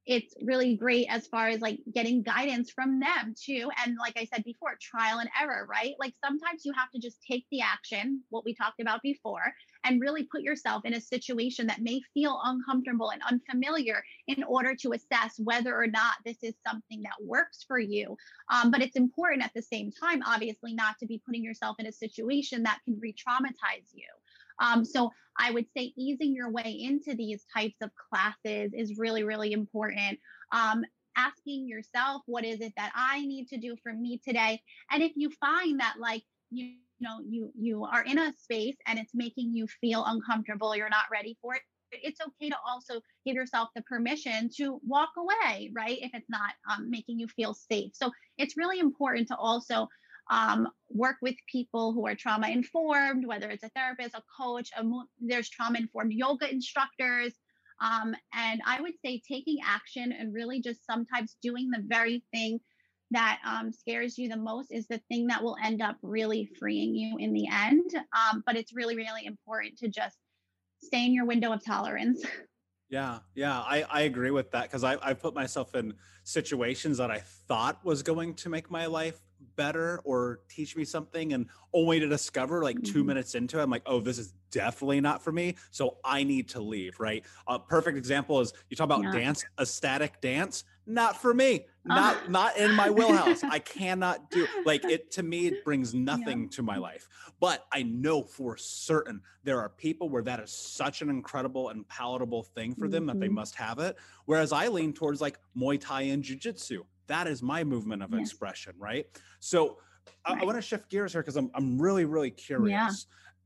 [0.05, 3.71] it's really great as far as like getting guidance from them too.
[3.85, 5.95] And like I said before, trial and error, right?
[6.01, 9.53] Like sometimes you have to just take the action, what we talked about before,
[9.85, 14.75] and really put yourself in a situation that may feel uncomfortable and unfamiliar in order
[14.75, 18.17] to assess whether or not this is something that works for you.
[18.53, 21.87] Um, but it's important at the same time, obviously, not to be putting yourself in
[21.87, 24.07] a situation that can re traumatize you.
[24.61, 29.25] Um, so I would say easing your way into these types of classes is really,
[29.25, 30.19] really important.
[30.53, 30.85] Um,
[31.17, 34.61] asking yourself, what is it that I need to do for me today?
[34.91, 38.99] And if you find that, like, you know, you you are in a space and
[38.99, 41.63] it's making you feel uncomfortable, you're not ready for it.
[41.91, 45.99] It's okay to also give yourself the permission to walk away, right?
[46.01, 47.93] If it's not um, making you feel safe.
[47.95, 49.89] So it's really important to also
[50.31, 54.85] um, work with people who are trauma informed, whether it's a therapist, a coach, a,
[55.21, 57.35] there's trauma informed yoga instructors.
[57.81, 62.61] Um, and I would say taking action and really just sometimes doing the very thing
[63.11, 66.95] that um, scares you the most is the thing that will end up really freeing
[66.95, 67.91] you in the end.
[67.95, 70.17] Um, but it's really, really important to just
[70.83, 72.25] stay in your window of tolerance.
[72.93, 77.11] Yeah, yeah, I, I agree with that because I, I put myself in situations that
[77.11, 79.19] I thought was going to make my life
[79.57, 83.07] better or teach me something and only to discover like 2 mm-hmm.
[83.07, 86.49] minutes into it i'm like oh this is definitely not for me so i need
[86.49, 89.11] to leave right a perfect example is you talk about yeah.
[89.11, 92.29] dance ecstatic dance not for me not uh.
[92.29, 96.49] not in my wheelhouse i cannot do like it to me it brings nothing yeah.
[96.51, 97.09] to my life
[97.41, 101.87] but i know for certain there are people where that is such an incredible and
[101.89, 103.07] palatable thing for them mm-hmm.
[103.09, 103.37] that they mm-hmm.
[103.37, 107.63] must have it whereas i lean towards like muay thai and jiu-jitsu that is my
[107.65, 108.21] movement of yes.
[108.21, 109.07] expression right
[109.41, 109.79] so
[110.29, 110.39] right.
[110.39, 112.89] i, I want to shift gears here because I'm, I'm really really curious yeah.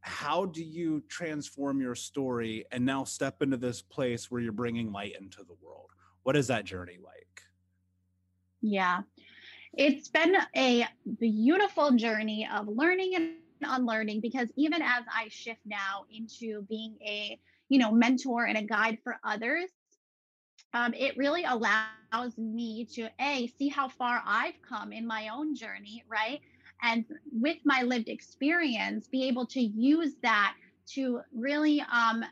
[0.00, 4.90] how do you transform your story and now step into this place where you're bringing
[4.92, 5.90] light into the world
[6.26, 7.42] what is that journey like
[8.60, 9.00] yeah
[9.72, 10.84] it's been a
[11.20, 17.38] beautiful journey of learning and unlearning because even as i shift now into being a
[17.68, 19.70] you know mentor and a guide for others
[20.74, 25.54] um, it really allows me to a see how far I've come in my own
[25.54, 26.40] journey, right?
[26.82, 30.54] and with my lived experience be able to use that
[30.86, 32.24] to really um,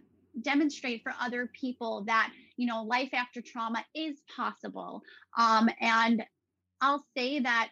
[0.43, 5.03] demonstrate for other people that you know life after trauma is possible.
[5.37, 6.25] Um, and
[6.81, 7.71] i'll say that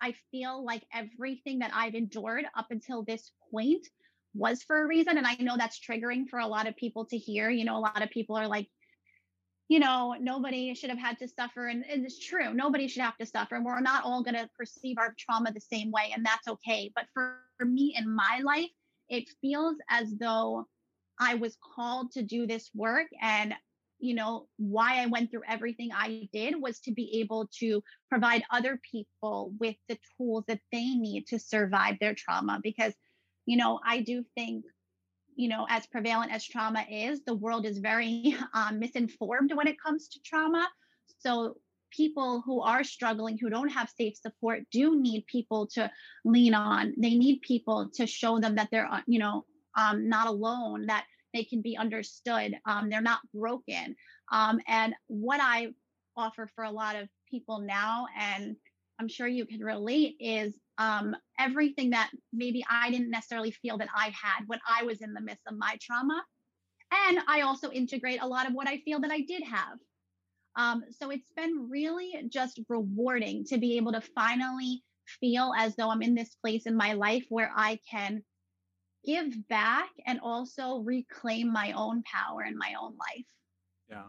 [0.00, 3.84] i feel like everything that i've endured up until this point
[4.34, 7.18] was for a reason and i know that's triggering for a lot of people to
[7.18, 7.50] hear.
[7.50, 8.68] You know a lot of people are like
[9.68, 13.16] you know nobody should have had to suffer and, and it's true nobody should have
[13.16, 16.24] to suffer and we're not all going to perceive our trauma the same way and
[16.24, 16.92] that's okay.
[16.94, 18.70] But for, for me in my life
[19.08, 20.66] it feels as though
[21.18, 23.54] I was called to do this work and
[24.04, 28.42] you know why I went through everything I did was to be able to provide
[28.50, 32.92] other people with the tools that they need to survive their trauma because
[33.46, 34.64] you know I do think
[35.36, 39.80] you know as prevalent as trauma is the world is very um, misinformed when it
[39.80, 40.68] comes to trauma.
[41.18, 41.56] So
[41.90, 45.90] people who are struggling who don't have safe support do need people to
[46.24, 46.92] lean on.
[46.98, 49.46] They need people to show them that they're uh, you know
[49.76, 51.04] um, not alone, that
[51.34, 52.56] they can be understood.
[52.64, 53.94] Um, they're not broken.
[54.32, 55.68] Um, and what I
[56.16, 58.56] offer for a lot of people now, and
[58.98, 63.88] I'm sure you can relate, is um, everything that maybe I didn't necessarily feel that
[63.94, 66.22] I had when I was in the midst of my trauma.
[67.08, 69.78] And I also integrate a lot of what I feel that I did have.
[70.56, 74.84] Um, so it's been really just rewarding to be able to finally
[75.20, 78.22] feel as though I'm in this place in my life where I can
[79.04, 83.26] give back and also reclaim my own power in my own life.
[83.88, 84.04] Yeah.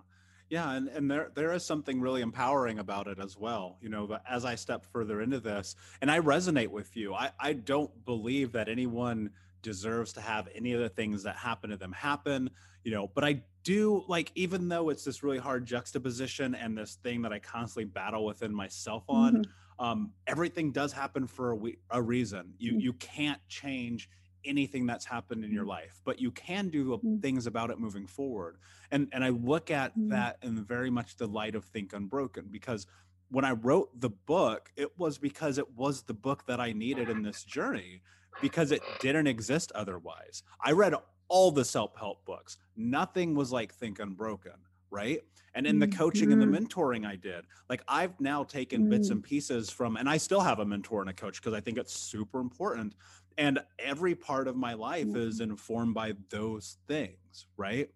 [0.48, 3.78] Yeah, and, and there there is something really empowering about it as well.
[3.82, 7.16] You know, as I step further into this, and I resonate with you.
[7.16, 9.32] I, I don't believe that anyone
[9.64, 12.52] deserves to have any of the things that happen to them happen,
[12.84, 17.00] you know, but I do like even though it's this really hard juxtaposition and this
[17.02, 19.84] thing that I constantly battle within myself on, mm-hmm.
[19.84, 22.54] um, everything does happen for a, we- a reason.
[22.60, 22.80] You mm-hmm.
[22.82, 24.08] you can't change
[24.46, 25.72] anything that's happened in your mm-hmm.
[25.72, 27.18] life, but you can do mm-hmm.
[27.18, 28.58] things about it moving forward.
[28.92, 30.10] And and I look at mm-hmm.
[30.10, 32.88] that in very much the light of Think Unbroken because
[33.30, 37.10] when I wrote the book, it was because it was the book that I needed
[37.10, 38.02] in this journey
[38.42, 40.44] because it didn't exist otherwise.
[40.64, 40.94] I read
[41.28, 42.58] all the self-help books.
[42.78, 44.54] Nothing was like Think Unbroken,
[44.92, 45.22] right?
[45.56, 49.24] And in the coaching and the mentoring I did, like I've now taken bits and
[49.24, 51.98] pieces from, and I still have a mentor and a coach because I think it's
[51.98, 52.94] super important
[53.38, 55.28] and every part of my life mm-hmm.
[55.28, 57.90] is informed by those things right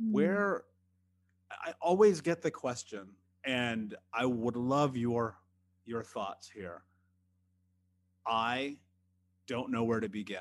[0.00, 0.12] mm-hmm.
[0.12, 0.64] where
[1.50, 3.08] i always get the question
[3.44, 5.36] and i would love your
[5.84, 6.82] your thoughts here
[8.26, 8.76] i
[9.46, 10.38] don't know where to begin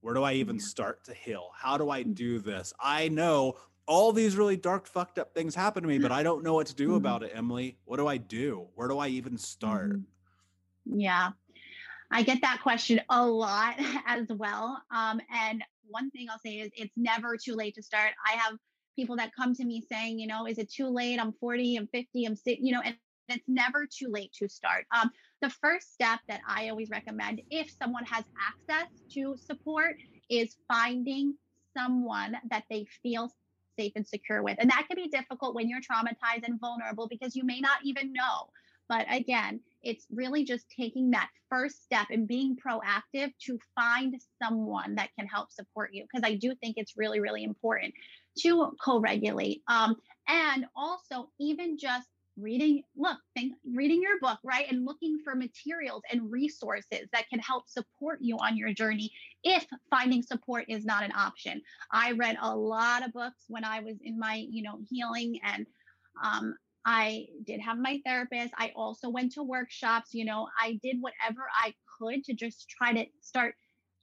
[0.00, 0.62] where do i even yeah.
[0.62, 2.14] start to heal how do i mm.
[2.14, 3.54] do this i know
[3.86, 6.66] all these really dark fucked up things happen to me but i don't know what
[6.66, 6.96] to do mm-hmm.
[6.96, 10.98] about it emily what do i do where do i even start mm-hmm.
[11.00, 11.30] yeah
[12.10, 14.82] I get that question a lot as well.
[14.94, 18.12] Um, and one thing I'll say is it's never too late to start.
[18.26, 18.58] I have
[18.96, 21.18] people that come to me saying, you know, is it too late?
[21.20, 22.96] I'm 40, I'm 50, I'm 60, you know, and
[23.28, 24.86] it's never too late to start.
[24.94, 29.96] Um, the first step that I always recommend if someone has access to support
[30.28, 31.34] is finding
[31.76, 33.32] someone that they feel
[33.78, 34.56] safe and secure with.
[34.58, 38.12] And that can be difficult when you're traumatized and vulnerable because you may not even
[38.12, 38.50] know.
[38.90, 44.96] But again, it's really just taking that first step and being proactive to find someone
[44.96, 46.02] that can help support you.
[46.02, 47.94] Because I do think it's really, really important
[48.40, 49.62] to co regulate.
[49.68, 49.94] Um,
[50.26, 56.02] and also, even just reading look think, reading your book right and looking for materials
[56.10, 59.10] and resources that can help support you on your journey
[59.44, 61.60] if finding support is not an option
[61.92, 65.66] i read a lot of books when i was in my you know healing and
[66.24, 66.54] um,
[66.84, 68.54] I did have my therapist.
[68.56, 70.14] I also went to workshops.
[70.14, 73.54] You know, I did whatever I could to just try to start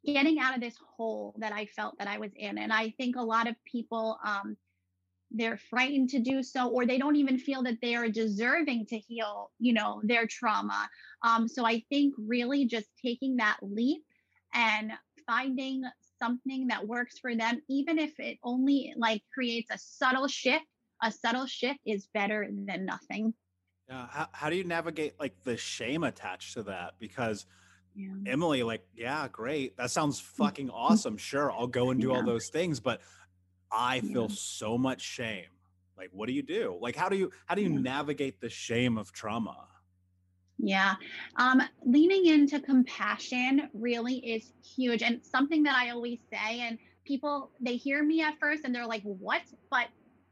[0.06, 2.58] getting out of this hole that I felt that I was in.
[2.58, 4.56] And I think a lot of people, um,
[5.32, 8.98] they're frightened to do so, or they don't even feel that they are deserving to
[8.98, 10.88] heal, you know, their trauma.
[11.22, 14.04] Um, so I think really just taking that leap
[14.54, 14.94] and
[15.26, 15.84] finding
[16.18, 20.66] something that works for them, even if it only like creates a subtle shift
[21.02, 23.34] a subtle shift is better than nothing.
[23.90, 24.08] Yeah.
[24.10, 26.96] How, how do you navigate like the shame attached to that?
[27.00, 27.46] Because
[27.96, 28.10] yeah.
[28.28, 29.76] Emily, like, yeah, great.
[29.78, 31.18] That sounds fucking awesome.
[31.18, 32.16] Sure, I'll go and do yeah.
[32.16, 33.02] all those things, but
[33.72, 34.36] I feel yeah.
[34.38, 35.46] so much shame.
[35.98, 36.78] Like, what do you do?
[36.80, 39.68] Like, how do you how do you navigate the shame of trauma?
[40.60, 40.96] Yeah.
[41.36, 46.62] Um, leaning into compassion really is huge and something that I always say.
[46.62, 49.42] And people, they hear me at first and they're like, what?
[49.70, 49.88] But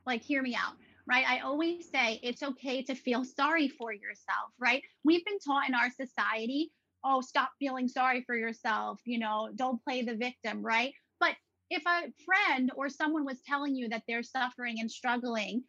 [0.05, 0.73] like hear me out
[1.07, 5.67] right i always say it's okay to feel sorry for yourself right we've been taught
[5.67, 6.71] in our society
[7.05, 10.91] oh, stop feeling sorry for yourself, you know, don't play the victim, right?
[11.19, 11.35] But
[11.69, 15.63] if a friend or someone was telling you that they're suffering and struggling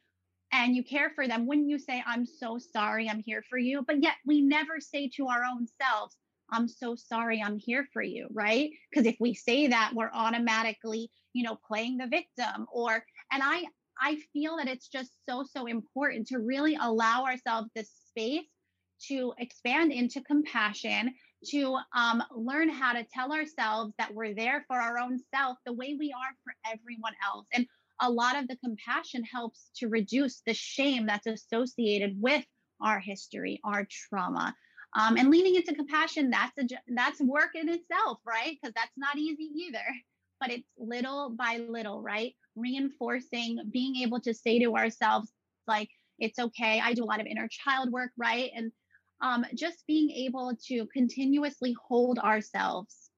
[0.53, 3.85] and you care for them, wouldn't you say, I'm so sorry, I'm here for you?
[3.87, 6.17] But yet we never say to our own selves,
[6.51, 8.71] I'm so sorry, I'm here for you, right?
[8.91, 13.65] Because if we say that, we're automatically, you know, playing the victim or, and I,
[14.01, 18.47] I feel that it's just so, so important to really allow ourselves this space
[19.09, 21.15] to expand into compassion,
[21.51, 25.73] to um, learn how to tell ourselves that we're there for our own self the
[25.73, 27.47] way we are for everyone else.
[27.53, 27.67] And
[28.01, 32.45] a lot of the compassion helps to reduce the shame that's associated with
[32.81, 34.55] our history, our trauma.
[34.95, 38.57] Um, and leaning into compassion, that's a that's work in itself, right?
[38.61, 39.85] Because that's not easy either.
[40.41, 42.35] But it's little by little, right?
[42.57, 45.31] Reinforcing, being able to say to ourselves,
[45.67, 46.81] like, it's okay.
[46.83, 48.51] I do a lot of inner child work, right?
[48.57, 48.73] And
[49.21, 53.11] um, just being able to continuously hold ourselves.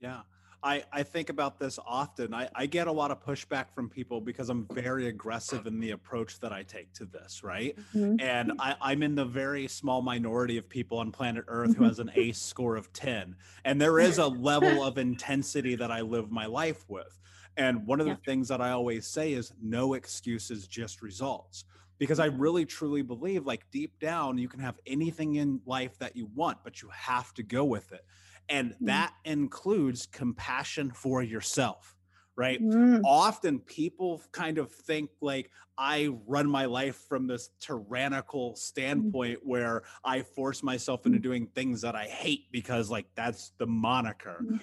[0.00, 0.20] Yeah.
[0.64, 2.32] I, I think about this often.
[2.32, 5.90] I, I get a lot of pushback from people because I'm very aggressive in the
[5.90, 7.76] approach that I take to this, right?
[7.94, 8.20] Mm-hmm.
[8.20, 11.84] And I, I'm in the very small minority of people on planet Earth who mm-hmm.
[11.86, 13.34] has an ACE score of 10.
[13.64, 17.18] And there is a level of intensity that I live my life with.
[17.56, 18.18] And one of the yeah.
[18.24, 21.64] things that I always say is no excuses, just results
[22.02, 26.16] because I really truly believe like deep down you can have anything in life that
[26.16, 28.04] you want, but you have to go with it.
[28.48, 28.76] And mm.
[28.86, 31.94] that includes compassion for yourself,
[32.34, 32.60] right?
[32.60, 33.02] Mm.
[33.04, 38.58] Often people kind of think like I run my life from this tyrannical mm.
[38.58, 39.46] standpoint mm.
[39.46, 41.22] where I force myself into mm.
[41.22, 44.44] doing things that I hate because like that's the moniker.
[44.44, 44.60] Mm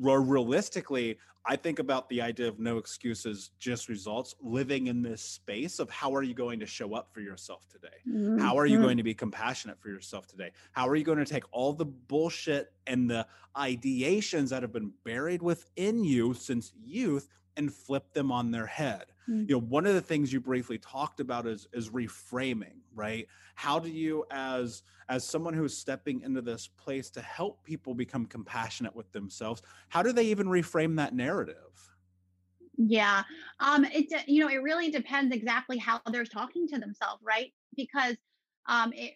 [0.00, 5.78] realistically, I think about the idea of no excuses, just results, living in this space
[5.78, 7.88] of how are you going to show up for yourself today?
[8.06, 8.38] Mm-hmm.
[8.38, 8.84] How are you mm-hmm.
[8.84, 10.52] going to be compassionate for yourself today?
[10.72, 13.26] How are you going to take all the bullshit and the
[13.56, 19.06] ideations that have been buried within you since youth and flip them on their head?
[19.30, 19.48] Mm-hmm.
[19.48, 23.28] You know, one of the things you briefly talked about is is reframing, right?
[23.54, 28.26] How do you as as someone who's stepping into this place to help people become
[28.26, 31.54] compassionate with themselves, how do they even reframe that narrative?
[32.76, 33.22] Yeah.
[33.60, 37.52] Um it you know, it really depends exactly how they're talking to themselves, right?
[37.76, 38.16] Because
[38.66, 39.14] um it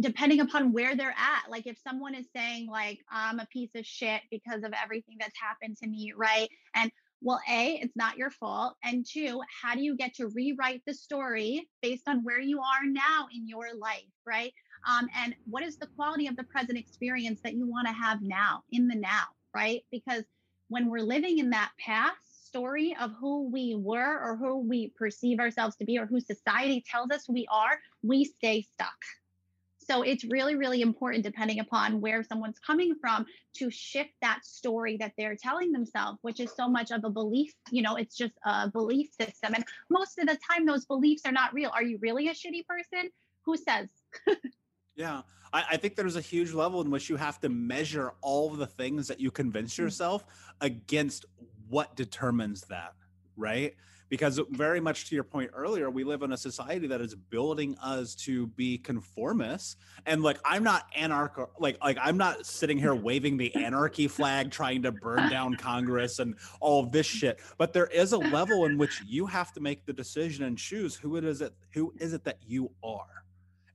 [0.00, 3.84] depending upon where they're at like if someone is saying like i'm a piece of
[3.84, 6.90] shit because of everything that's happened to me right and
[7.20, 8.76] well, A, it's not your fault.
[8.84, 12.86] And two, how do you get to rewrite the story based on where you are
[12.86, 14.52] now in your life, right?
[14.88, 18.22] Um, and what is the quality of the present experience that you want to have
[18.22, 19.82] now, in the now, right?
[19.90, 20.24] Because
[20.68, 25.40] when we're living in that past story of who we were or who we perceive
[25.40, 28.96] ourselves to be or who society tells us we are, we stay stuck.
[29.90, 33.24] So it's really, really important, depending upon where someone's coming from,
[33.56, 37.52] to shift that story that they're telling themselves, which is so much of a belief.
[37.70, 39.54] You know, it's just a belief system.
[39.54, 41.70] And most of the time, those beliefs are not real.
[41.74, 43.10] Are you really a shitty person?
[43.46, 43.88] Who says?
[44.96, 45.22] yeah.
[45.52, 48.58] I, I, think there's a huge level in which you have to measure all of
[48.58, 49.78] the things that you convince mm.
[49.78, 50.26] yourself
[50.60, 51.24] against
[51.68, 52.92] what determines that,
[53.36, 53.74] right?
[54.08, 57.76] Because very much to your point earlier we live in a society that is building
[57.82, 59.76] us to be conformists.
[60.06, 64.50] And like i'm not anarcho like like i'm not sitting here waving the anarchy flag
[64.50, 67.40] trying to burn down congress and all this shit.
[67.56, 70.94] But there is a level in which you have to make the decision and choose
[70.94, 73.24] who it is it who is it that you are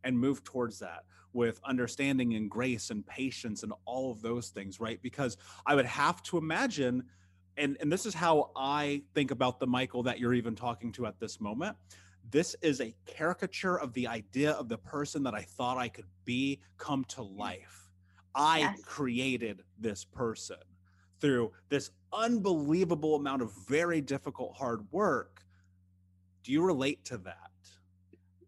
[0.04, 1.04] and move towards that
[1.34, 5.02] with understanding and grace and patience and all of those things right?
[5.02, 7.04] Because i would have to imagine
[7.58, 11.06] and and this is how I think about the Michael that you're even talking to
[11.06, 11.76] at this moment.
[12.32, 16.08] This is a caricature of the idea of the person that I thought I could
[16.26, 17.92] be come to life.
[18.34, 18.82] I yes.
[18.84, 20.58] created this person
[21.20, 25.44] through this unbelievable amount of very difficult hard work.
[26.44, 27.50] Do you relate to that?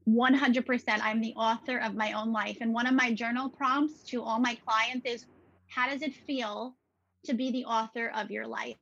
[0.07, 0.83] 100%.
[1.01, 2.57] I'm the author of my own life.
[2.61, 5.25] And one of my journal prompts to all my clients is
[5.67, 6.75] How does it feel
[7.25, 8.77] to be the author of your life?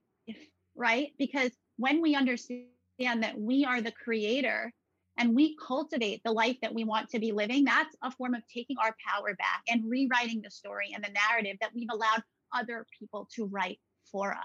[0.76, 1.12] Right?
[1.18, 2.66] Because when we understand
[3.00, 4.72] that we are the creator
[5.18, 8.42] and we cultivate the life that we want to be living, that's a form of
[8.52, 12.86] taking our power back and rewriting the story and the narrative that we've allowed other
[12.98, 13.80] people to write
[14.12, 14.40] for us.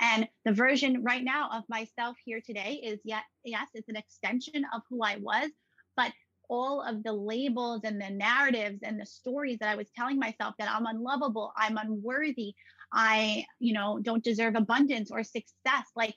[0.00, 4.64] And the version right now of myself here today is yet, yes, it's an extension
[4.74, 5.50] of who I was,
[5.96, 6.12] but
[6.52, 10.54] all of the labels and the narratives and the stories that I was telling myself
[10.58, 12.52] that I'm unlovable, I'm unworthy,
[12.92, 15.86] I, you know, don't deserve abundance or success.
[15.96, 16.14] Like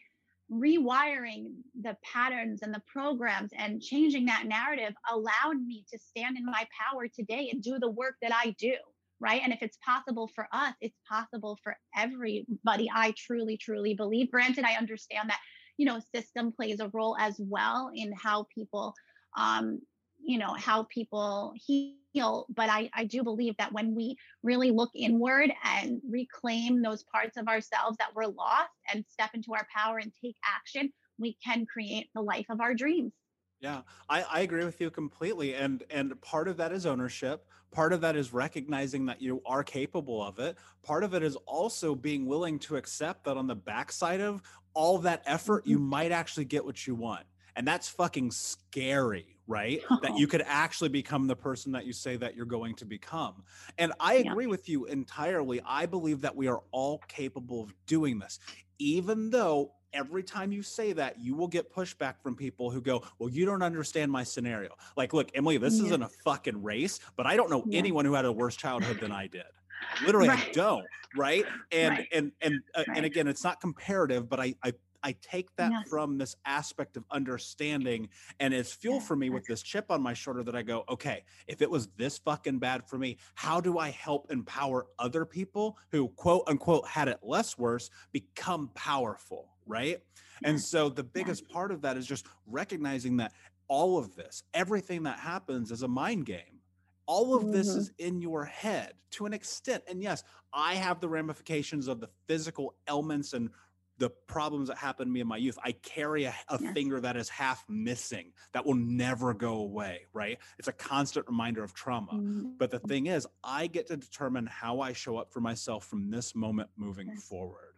[0.52, 1.46] rewiring
[1.82, 6.68] the patterns and the programs and changing that narrative allowed me to stand in my
[6.84, 8.76] power today and do the work that I do.
[9.20, 9.42] right?
[9.44, 12.90] And if it's possible for us, it's possible for everybody.
[12.94, 14.32] I truly, truly believe.
[14.32, 15.40] Granted, I understand that,
[15.78, 18.94] you know, system plays a role as well in how people,
[19.38, 19.80] um,
[20.26, 22.48] you know, how people heal.
[22.50, 27.38] But I, I do believe that when we really look inward and reclaim those parts
[27.38, 31.66] of ourselves that were lost and step into our power and take action, we can
[31.66, 33.14] create the life of our dreams.
[33.62, 35.56] Yeah, I, I agree with you completely.
[35.56, 37.48] And and part of that is ownership.
[37.72, 40.58] Part of that is recognizing that you are capable of it.
[40.84, 44.42] Part of it is also being willing to accept that on the backside of
[44.74, 45.90] all that effort, you mm-hmm.
[45.90, 47.26] might actually get what you want.
[47.56, 49.82] And that's fucking scary, right?
[49.90, 50.00] Oh.
[50.02, 53.44] That you could actually become the person that you say that you're going to become.
[53.78, 54.52] And I agree yeah.
[54.52, 55.62] with you entirely.
[55.66, 58.40] I believe that we are all capable of doing this,
[58.78, 63.04] even though every time you say that, you will get pushback from people who go,
[63.18, 64.72] Well, you don't understand my scenario.
[64.96, 67.80] Like, look, Emily, this isn't a fucking race, but I don't know yeah.
[67.80, 69.44] anyone who had a worse childhood than I did.
[70.06, 70.50] Literally, right.
[70.50, 70.86] I don't.
[71.16, 71.46] Right.
[71.72, 72.08] And, right.
[72.12, 72.98] and, and, uh, right.
[72.98, 74.74] and again, it's not comparative, but I, I,
[75.06, 75.88] I take that yes.
[75.88, 80.14] from this aspect of understanding, and it's fuel for me with this chip on my
[80.14, 83.78] shoulder that I go, okay, if it was this fucking bad for me, how do
[83.78, 89.56] I help empower other people who quote unquote had it less worse become powerful?
[89.66, 90.00] right?
[90.44, 93.34] And so the biggest part of that is just recognizing that
[93.68, 96.60] all of this, everything that happens is a mind game.
[97.08, 97.80] All of this mm-hmm.
[97.80, 99.84] is in your head to an extent.
[99.88, 103.50] And yes, I have the ramifications of the physical ailments and
[103.98, 105.58] the problems that happened to me in my youth.
[105.64, 106.74] I carry a, a yes.
[106.74, 110.38] finger that is half missing that will never go away, right?
[110.60, 112.12] It's a constant reminder of trauma.
[112.14, 112.50] Mm-hmm.
[112.58, 116.10] But the thing is, I get to determine how I show up for myself from
[116.10, 117.76] this moment moving forward.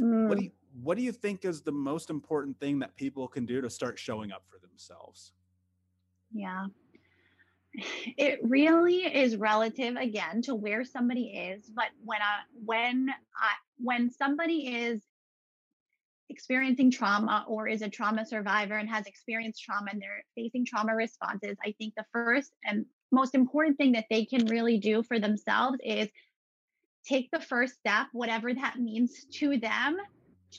[0.00, 0.28] Mm.
[0.28, 0.46] What do mm.
[0.46, 0.50] you
[0.82, 3.98] what do you think is the most important thing that people can do to start
[3.98, 5.32] showing up for themselves?
[6.32, 6.66] Yeah.
[8.16, 14.10] It really is relative again to where somebody is, but when I when I when
[14.10, 15.02] somebody is
[16.28, 20.94] experiencing trauma or is a trauma survivor and has experienced trauma and they're facing trauma
[20.94, 25.18] responses, I think the first and most important thing that they can really do for
[25.18, 26.08] themselves is
[27.06, 29.96] take the first step, whatever that means to them,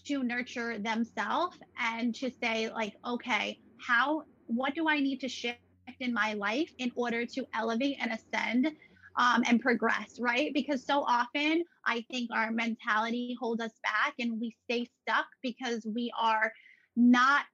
[0.05, 5.59] to nurture themselves and to say like okay how what do i need to shift
[5.99, 8.69] in my life in order to elevate and ascend
[9.17, 10.51] um, and progress right?
[10.53, 15.85] Because so often i think our mentality holds us back and we stay stuck because
[15.85, 16.51] we are
[16.95, 17.45] not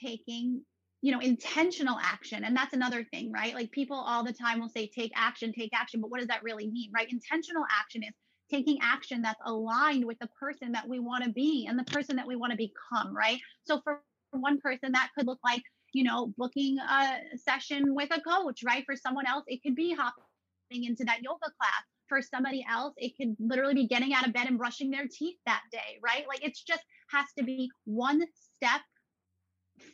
[0.00, 0.62] taking
[1.02, 2.44] you know intentional action.
[2.44, 3.54] And that's another thing right?
[3.54, 6.00] Like people all the time will say take action take action.
[6.00, 7.10] But what does that really mean right?
[7.10, 8.14] Intentional action is
[8.50, 12.16] taking action that's aligned with the person that we want to be and the person
[12.16, 13.38] that we want to become, right?
[13.64, 14.00] So for
[14.32, 15.62] one person, that could look like,
[15.92, 18.84] you know, booking a session with a coach, right?
[18.86, 20.24] For someone else, it could be hopping
[20.70, 21.84] into that yoga class.
[22.08, 25.36] For somebody else, it could literally be getting out of bed and brushing their teeth
[25.46, 26.26] that day, right?
[26.28, 28.22] Like it's just has to be one
[28.56, 28.82] step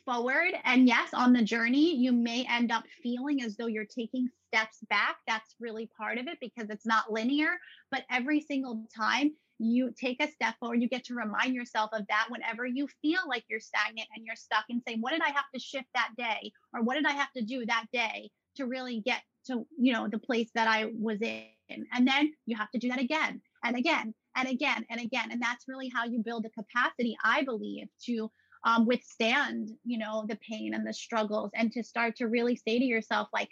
[0.05, 0.53] forward.
[0.65, 4.79] And yes, on the journey, you may end up feeling as though you're taking steps
[4.89, 5.17] back.
[5.25, 7.51] That's really part of it because it's not linear.
[7.91, 12.05] But every single time you take a step forward, you get to remind yourself of
[12.07, 15.29] that whenever you feel like you're stagnant and you're stuck and say, what did I
[15.29, 16.51] have to shift that day?
[16.73, 20.07] Or what did I have to do that day to really get to, you know,
[20.07, 21.45] the place that I was in?
[21.93, 25.31] And then you have to do that again and again and again and again.
[25.31, 28.31] And that's really how you build the capacity, I believe, to
[28.65, 32.77] um, withstand, you know, the pain and the struggles and to start to really say
[32.77, 33.49] to yourself, like,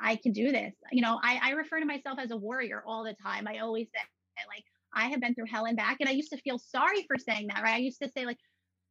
[0.00, 0.74] I can do this.
[0.92, 3.48] You know, I, I refer to myself as a warrior all the time.
[3.48, 4.00] I always say,
[4.48, 5.98] like, I have been through hell and back.
[6.00, 7.74] And I used to feel sorry for saying that, right?
[7.74, 8.38] I used to say, like,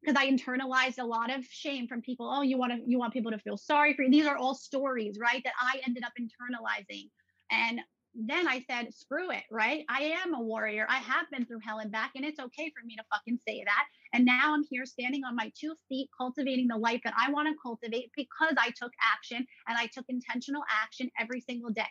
[0.02, 2.30] because I internalized a lot of shame from people.
[2.32, 4.12] Oh, you want to you want people to feel sorry for you.
[4.12, 5.42] These are all stories, right?
[5.44, 7.10] That I ended up internalizing.
[7.52, 7.80] And
[8.20, 9.86] then I said, screw it, right?
[9.90, 10.88] I am a warrior.
[10.90, 13.64] I have been through hell and back, and it's okay for me to fucking say
[13.64, 13.86] that.
[14.14, 17.48] And now I'm here standing on my two feet, cultivating the life that I want
[17.48, 21.84] to cultivate because I took action and I took intentional action every single day,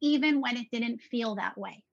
[0.00, 1.84] even when it didn't feel that way.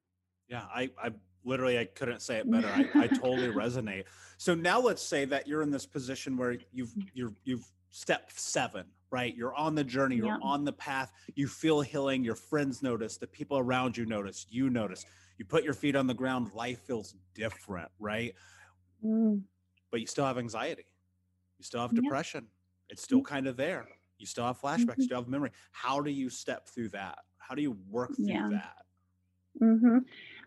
[0.48, 1.12] Yeah, I, I
[1.44, 2.68] literally I couldn't say it better.
[2.68, 4.06] I, I totally resonate.
[4.38, 8.86] So now let's say that you're in this position where you've you're you've step seven
[9.12, 9.36] right?
[9.36, 10.38] You're on the journey, you're yeah.
[10.42, 14.70] on the path, you feel healing, your friends notice, the people around you notice, you
[14.70, 15.06] notice.
[15.38, 18.34] You put your feet on the ground, life feels different, right?
[19.06, 19.44] Mm.
[19.92, 20.86] But you still have anxiety.
[21.58, 22.44] You still have depression.
[22.44, 22.94] Yeah.
[22.94, 23.26] It's still mm.
[23.26, 23.88] kind of there.
[24.18, 25.02] You still have flashbacks, mm-hmm.
[25.02, 25.52] you still have memory.
[25.72, 27.20] How do you step through that?
[27.38, 28.50] How do you work through yeah.
[28.52, 28.86] that?
[29.62, 29.98] Mm-hmm.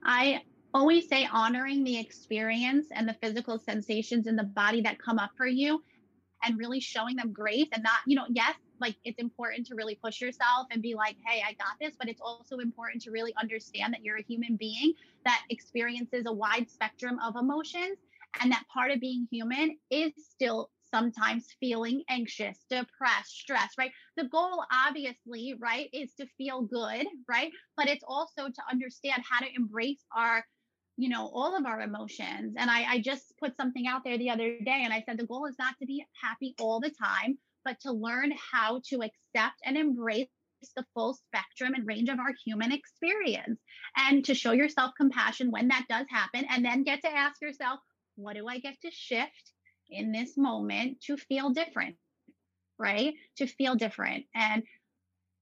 [0.05, 5.18] I always say honoring the experience and the physical sensations in the body that come
[5.18, 5.82] up for you
[6.42, 9.94] and really showing them grace and not, you know, yes, like it's important to really
[9.94, 11.94] push yourself and be like, hey, I got this.
[11.98, 14.94] But it's also important to really understand that you're a human being
[15.24, 17.98] that experiences a wide spectrum of emotions.
[18.40, 23.92] And that part of being human is still sometimes feeling anxious, depressed, stressed, right?
[24.16, 27.52] The goal, obviously, right, is to feel good, right?
[27.76, 30.44] But it's also to understand how to embrace our
[30.97, 32.55] you know all of our emotions.
[32.57, 35.26] And I, I just put something out there the other day and i said the
[35.26, 39.57] goal is not to be happy all the time but to learn how to accept
[39.64, 40.28] and embrace
[40.76, 43.61] the full spectrum and range of our human experience
[43.97, 47.80] and to show yourself compassion when that does happen and then get to ask yourself
[48.16, 49.53] what do i get to shift
[49.88, 51.97] in this moment to feel different
[52.80, 53.12] right?
[53.36, 54.24] To feel different.
[54.34, 54.62] And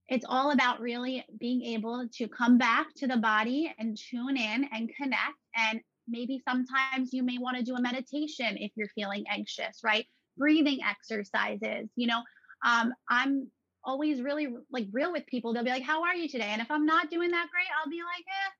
[0.08, 4.68] it's all about really being able to come back to the body and tune in
[4.72, 9.24] and connect and maybe sometimes you may want to do a meditation if you're feeling
[9.30, 10.06] anxious, right?
[10.36, 11.90] Breathing exercises.
[11.96, 12.22] You know,
[12.64, 13.50] um, I'm
[13.84, 15.52] always really like real with people.
[15.52, 16.48] They'll be like, How are you today?
[16.48, 18.50] And if I'm not doing that great, I'll be like, Eh.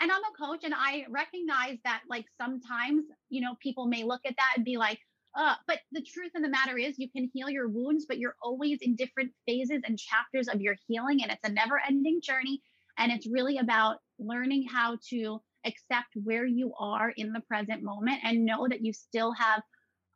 [0.00, 4.22] And I'm a coach and I recognize that like sometimes, you know, people may look
[4.26, 4.98] at that and be like,
[5.36, 8.36] uh, but the truth of the matter is, you can heal your wounds, but you're
[8.42, 12.62] always in different phases and chapters of your healing, and it's a never ending journey.
[12.98, 18.20] And it's really about learning how to accept where you are in the present moment
[18.22, 19.62] and know that you still have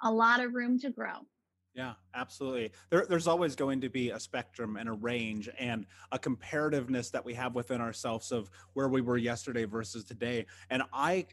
[0.03, 1.27] a lot of room to grow.
[1.75, 2.73] Yeah, absolutely.
[2.91, 7.25] There, there's always going to be a spectrum and a range and a comparativeness that
[7.25, 10.47] we have within ourselves of where we were yesterday versus today.
[10.71, 11.27] And I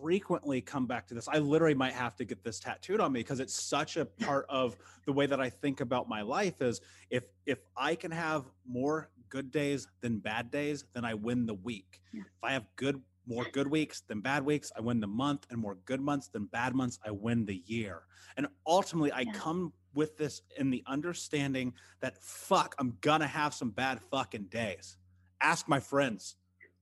[0.00, 1.28] frequently come back to this.
[1.28, 4.46] I literally might have to get this tattooed on me because it's such a part
[4.48, 4.76] of
[5.06, 6.80] the way that I think about my life is
[7.10, 11.54] if if I can have more good days than bad days, then I win the
[11.54, 12.00] week.
[12.12, 15.58] If I have good more good weeks than bad weeks, I win the month, and
[15.58, 18.02] more good months than bad months, I win the year.
[18.36, 23.70] And ultimately, I come with this in the understanding that fuck, I'm gonna have some
[23.70, 24.96] bad fucking days.
[25.40, 26.36] Ask my friends,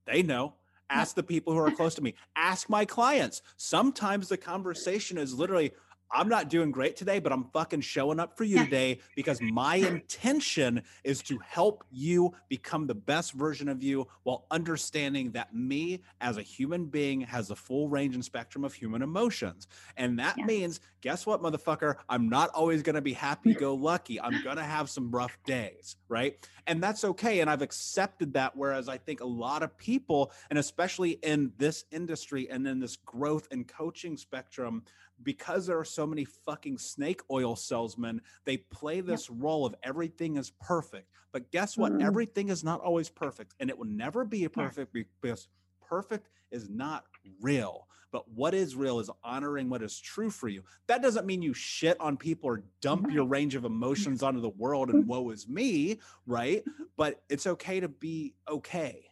[0.05, 0.55] they know.
[0.93, 2.13] Ask the people who are close to me.
[2.35, 3.41] Ask my clients.
[3.57, 5.71] Sometimes the conversation is literally,
[6.13, 9.77] I'm not doing great today, but I'm fucking showing up for you today because my
[9.77, 16.03] intention is to help you become the best version of you while understanding that me
[16.21, 19.67] as a human being has a full range and spectrum of human emotions.
[19.97, 20.45] And that yeah.
[20.45, 21.95] means, guess what, motherfucker?
[22.07, 23.59] I'm not always going to be happy mm.
[23.59, 24.21] go lucky.
[24.21, 26.37] I'm going to have some rough days, right?
[26.67, 27.39] And that's okay.
[27.39, 28.55] And I've accepted that.
[28.55, 32.97] Whereas I think a lot of people, and especially in this industry and in this
[32.97, 34.83] growth and coaching spectrum,
[35.23, 39.37] because there are so many fucking snake oil salesmen, they play this yep.
[39.41, 41.09] role of everything is perfect.
[41.31, 41.93] But guess what?
[41.93, 42.05] Mm-hmm.
[42.05, 45.47] Everything is not always perfect, and it will never be perfect because
[45.81, 47.05] perfect is not
[47.41, 47.87] real.
[48.11, 50.63] But what is real is honoring what is true for you.
[50.85, 54.49] That doesn't mean you shit on people or dump your range of emotions onto the
[54.49, 56.63] world and woe is me, right?
[56.95, 59.09] But it's okay to be okay.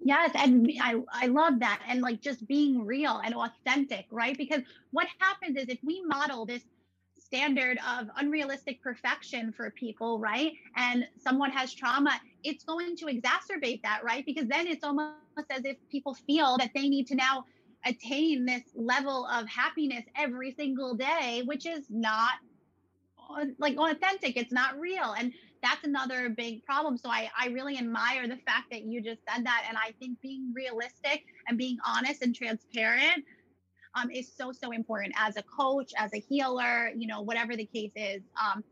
[0.00, 4.36] Yes, and I I love that and like just being real and authentic, right?
[4.36, 6.62] Because what happens is if we model this
[7.18, 10.52] standard of unrealistic perfection for people, right?
[10.76, 14.24] And someone has trauma, it's going to exacerbate that, right?
[14.26, 15.16] Because then it's almost
[15.50, 17.44] as if people feel that they need to now
[17.86, 22.32] attain this level of happiness every single day, which is not
[23.58, 24.36] like authentic.
[24.36, 25.14] It's not real.
[25.18, 26.98] And that's another big problem.
[26.98, 29.64] So I, I really admire the fact that you just said that.
[29.68, 33.24] And I think being realistic and being honest and transparent
[33.94, 37.66] um, is so, so important as a coach, as a healer, you know, whatever the
[37.66, 38.22] case is.
[38.40, 38.62] Um,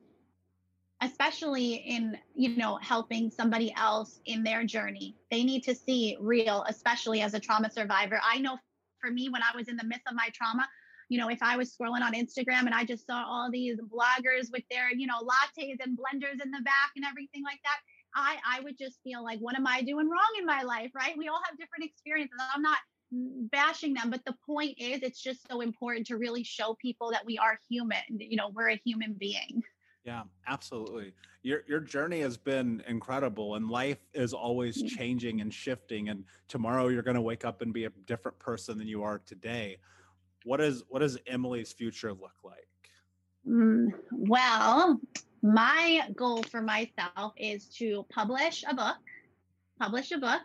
[1.03, 6.65] especially in you know helping somebody else in their journey they need to see real
[6.69, 8.57] especially as a trauma survivor i know
[9.01, 10.65] for me when i was in the midst of my trauma
[11.13, 14.51] you know, if I was scrolling on Instagram and I just saw all these bloggers
[14.51, 17.81] with their, you know, lattes and blenders in the back and everything like that,
[18.15, 20.91] I I would just feel like, what am I doing wrong in my life?
[20.95, 21.15] Right?
[21.19, 22.39] We all have different experiences.
[22.55, 22.79] I'm not
[23.11, 27.27] bashing them, but the point is, it's just so important to really show people that
[27.27, 27.99] we are human.
[28.09, 29.63] You know, we're a human being.
[30.07, 31.13] Yeah, absolutely.
[31.43, 34.89] Your your journey has been incredible and life is always mm.
[34.89, 38.79] changing and shifting and tomorrow you're going to wake up and be a different person
[38.79, 39.77] than you are today
[40.45, 42.69] what is what does Emily's future look like?
[43.49, 45.01] Mm, well,
[45.43, 48.97] my goal for myself is to publish a book.
[49.81, 50.43] Publish a book.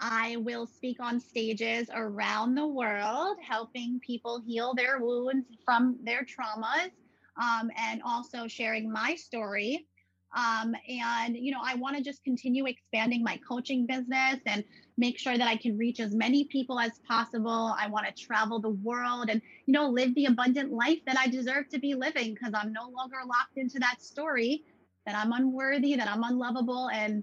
[0.00, 6.24] I will speak on stages around the world, helping people heal their wounds from their
[6.24, 6.92] traumas,
[7.40, 9.88] um, and also sharing my story
[10.36, 14.62] um, and, you know, I want to just continue expanding my coaching business and
[14.98, 17.74] make sure that I can reach as many people as possible.
[17.78, 21.28] I want to travel the world and, you know, live the abundant life that I
[21.28, 24.64] deserve to be living because I'm no longer locked into that story
[25.06, 26.90] that I'm unworthy, that I'm unlovable.
[26.90, 27.22] And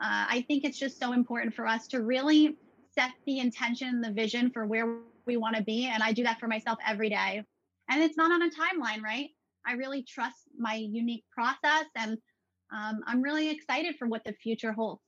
[0.00, 2.56] uh, I think it's just so important for us to really
[2.94, 5.86] set the intention, the vision for where we want to be.
[5.86, 7.42] And I do that for myself every day.
[7.90, 9.30] And it's not on a timeline, right?
[9.66, 12.18] I really trust my unique process and
[12.72, 15.00] um, I'm really excited for what the future holds.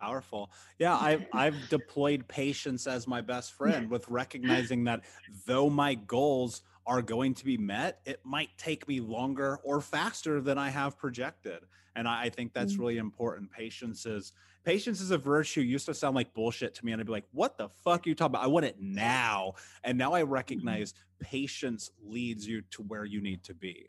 [0.00, 0.50] Powerful.
[0.78, 5.02] Yeah, I've I've deployed patience as my best friend with recognizing that
[5.46, 10.40] though my goals are going to be met, it might take me longer or faster
[10.40, 11.60] than I have projected.
[11.96, 12.78] And I, I think that's mm.
[12.78, 13.50] really important.
[13.50, 14.32] Patience is
[14.64, 17.24] patience is a virtue used to sound like bullshit to me and i'd be like
[17.32, 20.30] what the fuck are you talking about i want it now and now i mm-hmm.
[20.30, 23.88] recognize patience leads you to where you need to be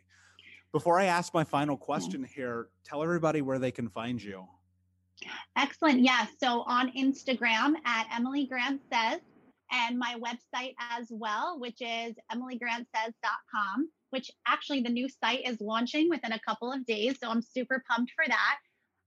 [0.72, 4.46] before i ask my final question here tell everybody where they can find you
[5.58, 9.20] excellent yeah so on instagram at emily grant says
[9.72, 16.10] and my website as well which is emilygrantsays.com which actually the new site is launching
[16.10, 18.58] within a couple of days so i'm super pumped for that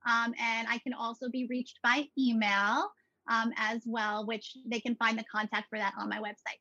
[0.06, 2.90] um, and I can also be reached by email
[3.28, 6.58] um, as well, which they can find the contact for that on my website.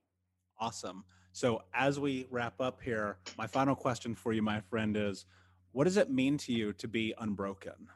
[0.59, 1.03] Awesome.
[1.33, 5.25] So, as we wrap up here, my final question for you, my friend, is
[5.71, 7.87] what does it mean to you to be unbroken?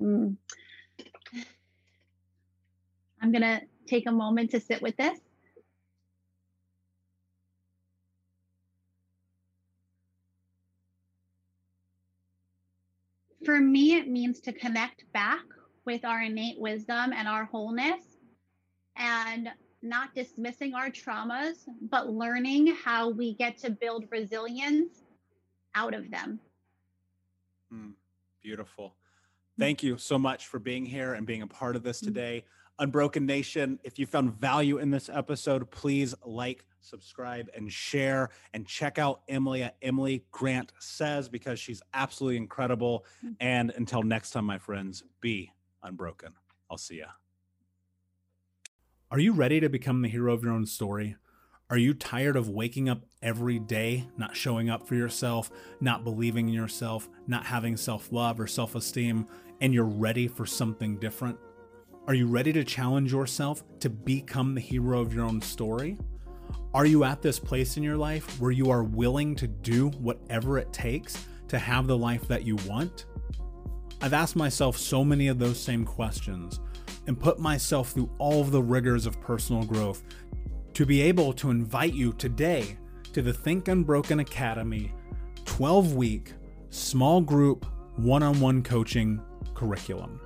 [0.00, 0.36] Mm.
[3.20, 5.18] I'm going to take a moment to sit with this.
[13.44, 15.44] For me, it means to connect back
[15.84, 18.02] with our innate wisdom and our wholeness
[18.96, 19.50] and
[19.82, 25.02] not dismissing our traumas, but learning how we get to build resilience
[25.74, 26.40] out of them.
[27.72, 27.92] Mm,
[28.42, 28.96] beautiful.
[29.58, 32.06] Thank you so much for being here and being a part of this mm.
[32.06, 32.44] today.
[32.78, 38.30] Unbroken Nation, if you found value in this episode, please like, subscribe, and share.
[38.52, 43.04] And check out Emily at Emily Grant Says because she's absolutely incredible.
[43.24, 43.36] Mm.
[43.40, 45.52] And until next time, my friends, be
[45.82, 46.32] unbroken.
[46.68, 47.06] I'll see ya.
[49.10, 51.14] Are you ready to become the hero of your own story?
[51.70, 55.50] Are you tired of waking up every day, not showing up for yourself,
[55.80, 59.26] not believing in yourself, not having self love or self esteem,
[59.60, 61.38] and you're ready for something different?
[62.06, 65.96] Are you ready to challenge yourself to become the hero of your own story?
[66.74, 70.58] Are you at this place in your life where you are willing to do whatever
[70.58, 73.06] it takes to have the life that you want?
[74.02, 76.60] I've asked myself so many of those same questions
[77.06, 80.02] and put myself through all of the rigors of personal growth
[80.74, 82.76] to be able to invite you today
[83.12, 84.92] to the Think Unbroken Academy
[85.44, 86.32] 12 week
[86.70, 87.64] small group
[87.96, 89.22] one on one coaching
[89.54, 90.20] curriculum.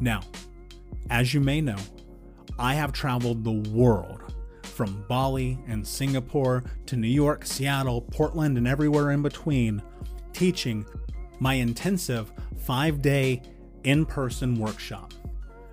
[0.00, 0.20] Now,
[1.10, 1.78] as you may know,
[2.58, 4.22] I have traveled the world
[4.62, 9.82] from Bali and Singapore to New York, Seattle, Portland, and everywhere in between,
[10.32, 10.86] teaching
[11.40, 13.42] my intensive five day
[13.84, 15.12] in person workshop.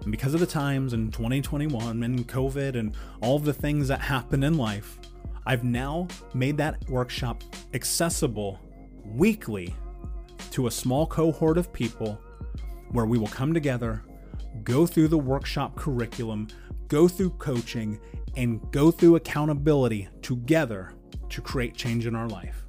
[0.01, 4.43] And because of the times in 2021 and COVID and all the things that happen
[4.43, 4.99] in life,
[5.45, 7.43] I've now made that workshop
[7.73, 8.59] accessible
[9.03, 9.73] weekly
[10.51, 12.19] to a small cohort of people
[12.91, 14.03] where we will come together
[14.63, 16.47] go through the workshop curriculum,
[16.87, 17.99] go through coaching,
[18.37, 20.93] and go through accountability together
[21.29, 22.65] to create change in our life.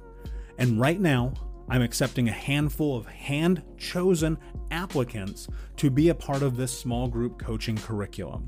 [0.57, 1.33] And right now,
[1.69, 4.37] I'm accepting a handful of hand chosen
[4.71, 5.47] applicants
[5.77, 8.47] to be a part of this small group coaching curriculum.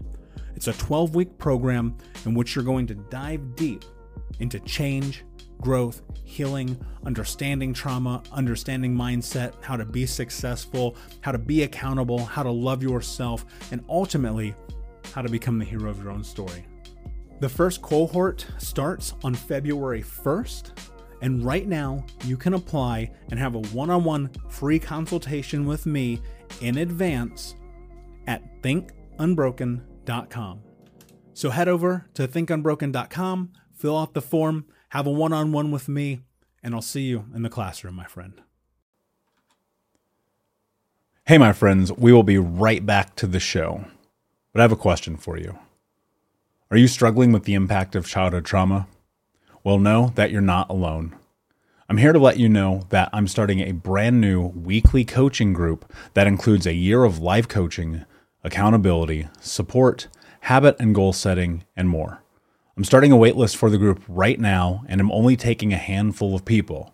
[0.55, 3.83] It's a 12 week program in which you're going to dive deep
[4.39, 5.23] into change,
[5.61, 12.43] growth, healing, understanding trauma, understanding mindset, how to be successful, how to be accountable, how
[12.43, 14.55] to love yourself, and ultimately,
[15.13, 16.65] how to become the hero of your own story.
[17.39, 20.71] The first cohort starts on February 1st,
[21.21, 25.85] and right now you can apply and have a one on one free consultation with
[25.85, 26.21] me
[26.61, 27.55] in advance
[28.27, 30.61] at thinkunbroken.com.
[31.33, 35.87] So head over to thinkunbroken.com, fill out the form, have a one on one with
[35.87, 36.21] me,
[36.63, 38.41] and I'll see you in the classroom, my friend.
[41.25, 43.85] Hey, my friends, we will be right back to the show.
[44.51, 45.59] But I have a question for you.
[46.71, 48.87] Are you struggling with the impact of childhood trauma?
[49.63, 51.15] Well, know that you're not alone.
[51.87, 55.91] I'm here to let you know that I'm starting a brand new weekly coaching group
[56.13, 58.05] that includes a year of live coaching,
[58.43, 60.07] accountability, support,
[60.41, 62.23] habit and goal setting, and more.
[62.79, 66.33] I'm starting a waitlist for the group right now, and I'm only taking a handful
[66.33, 66.93] of people.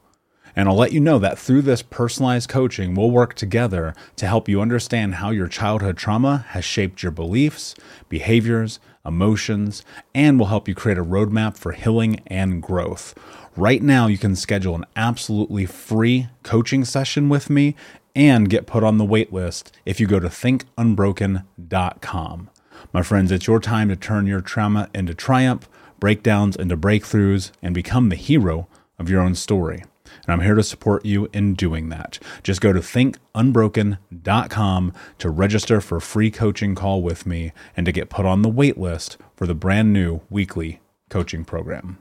[0.55, 4.49] And I'll let you know that through this personalized coaching, we'll work together to help
[4.49, 7.75] you understand how your childhood trauma has shaped your beliefs,
[8.09, 9.83] behaviors, emotions,
[10.15, 13.13] and we'll help you create a roadmap for healing and growth.
[13.55, 17.75] Right now, you can schedule an absolutely free coaching session with me
[18.15, 22.49] and get put on the waitlist if you go to thinkunbroken.com.
[22.91, 25.69] My friends, it's your time to turn your trauma into triumph,
[26.05, 28.67] breakdowns into breakthroughs, and become the hero
[28.99, 29.83] of your own story.
[30.05, 32.19] And I'm here to support you in doing that.
[32.43, 37.91] Just go to thinkunbroken.com to register for a free coaching call with me and to
[37.91, 40.79] get put on the wait list for the brand new weekly
[41.09, 41.97] coaching program.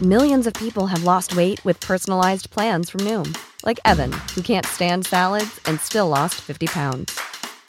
[0.00, 4.64] Millions of people have lost weight with personalized plans from Noom, like Evan, who can't
[4.64, 7.20] stand salads and still lost 50 pounds.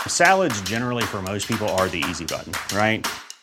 [0.05, 3.07] Salads, generally, for most people, are the easy button, right?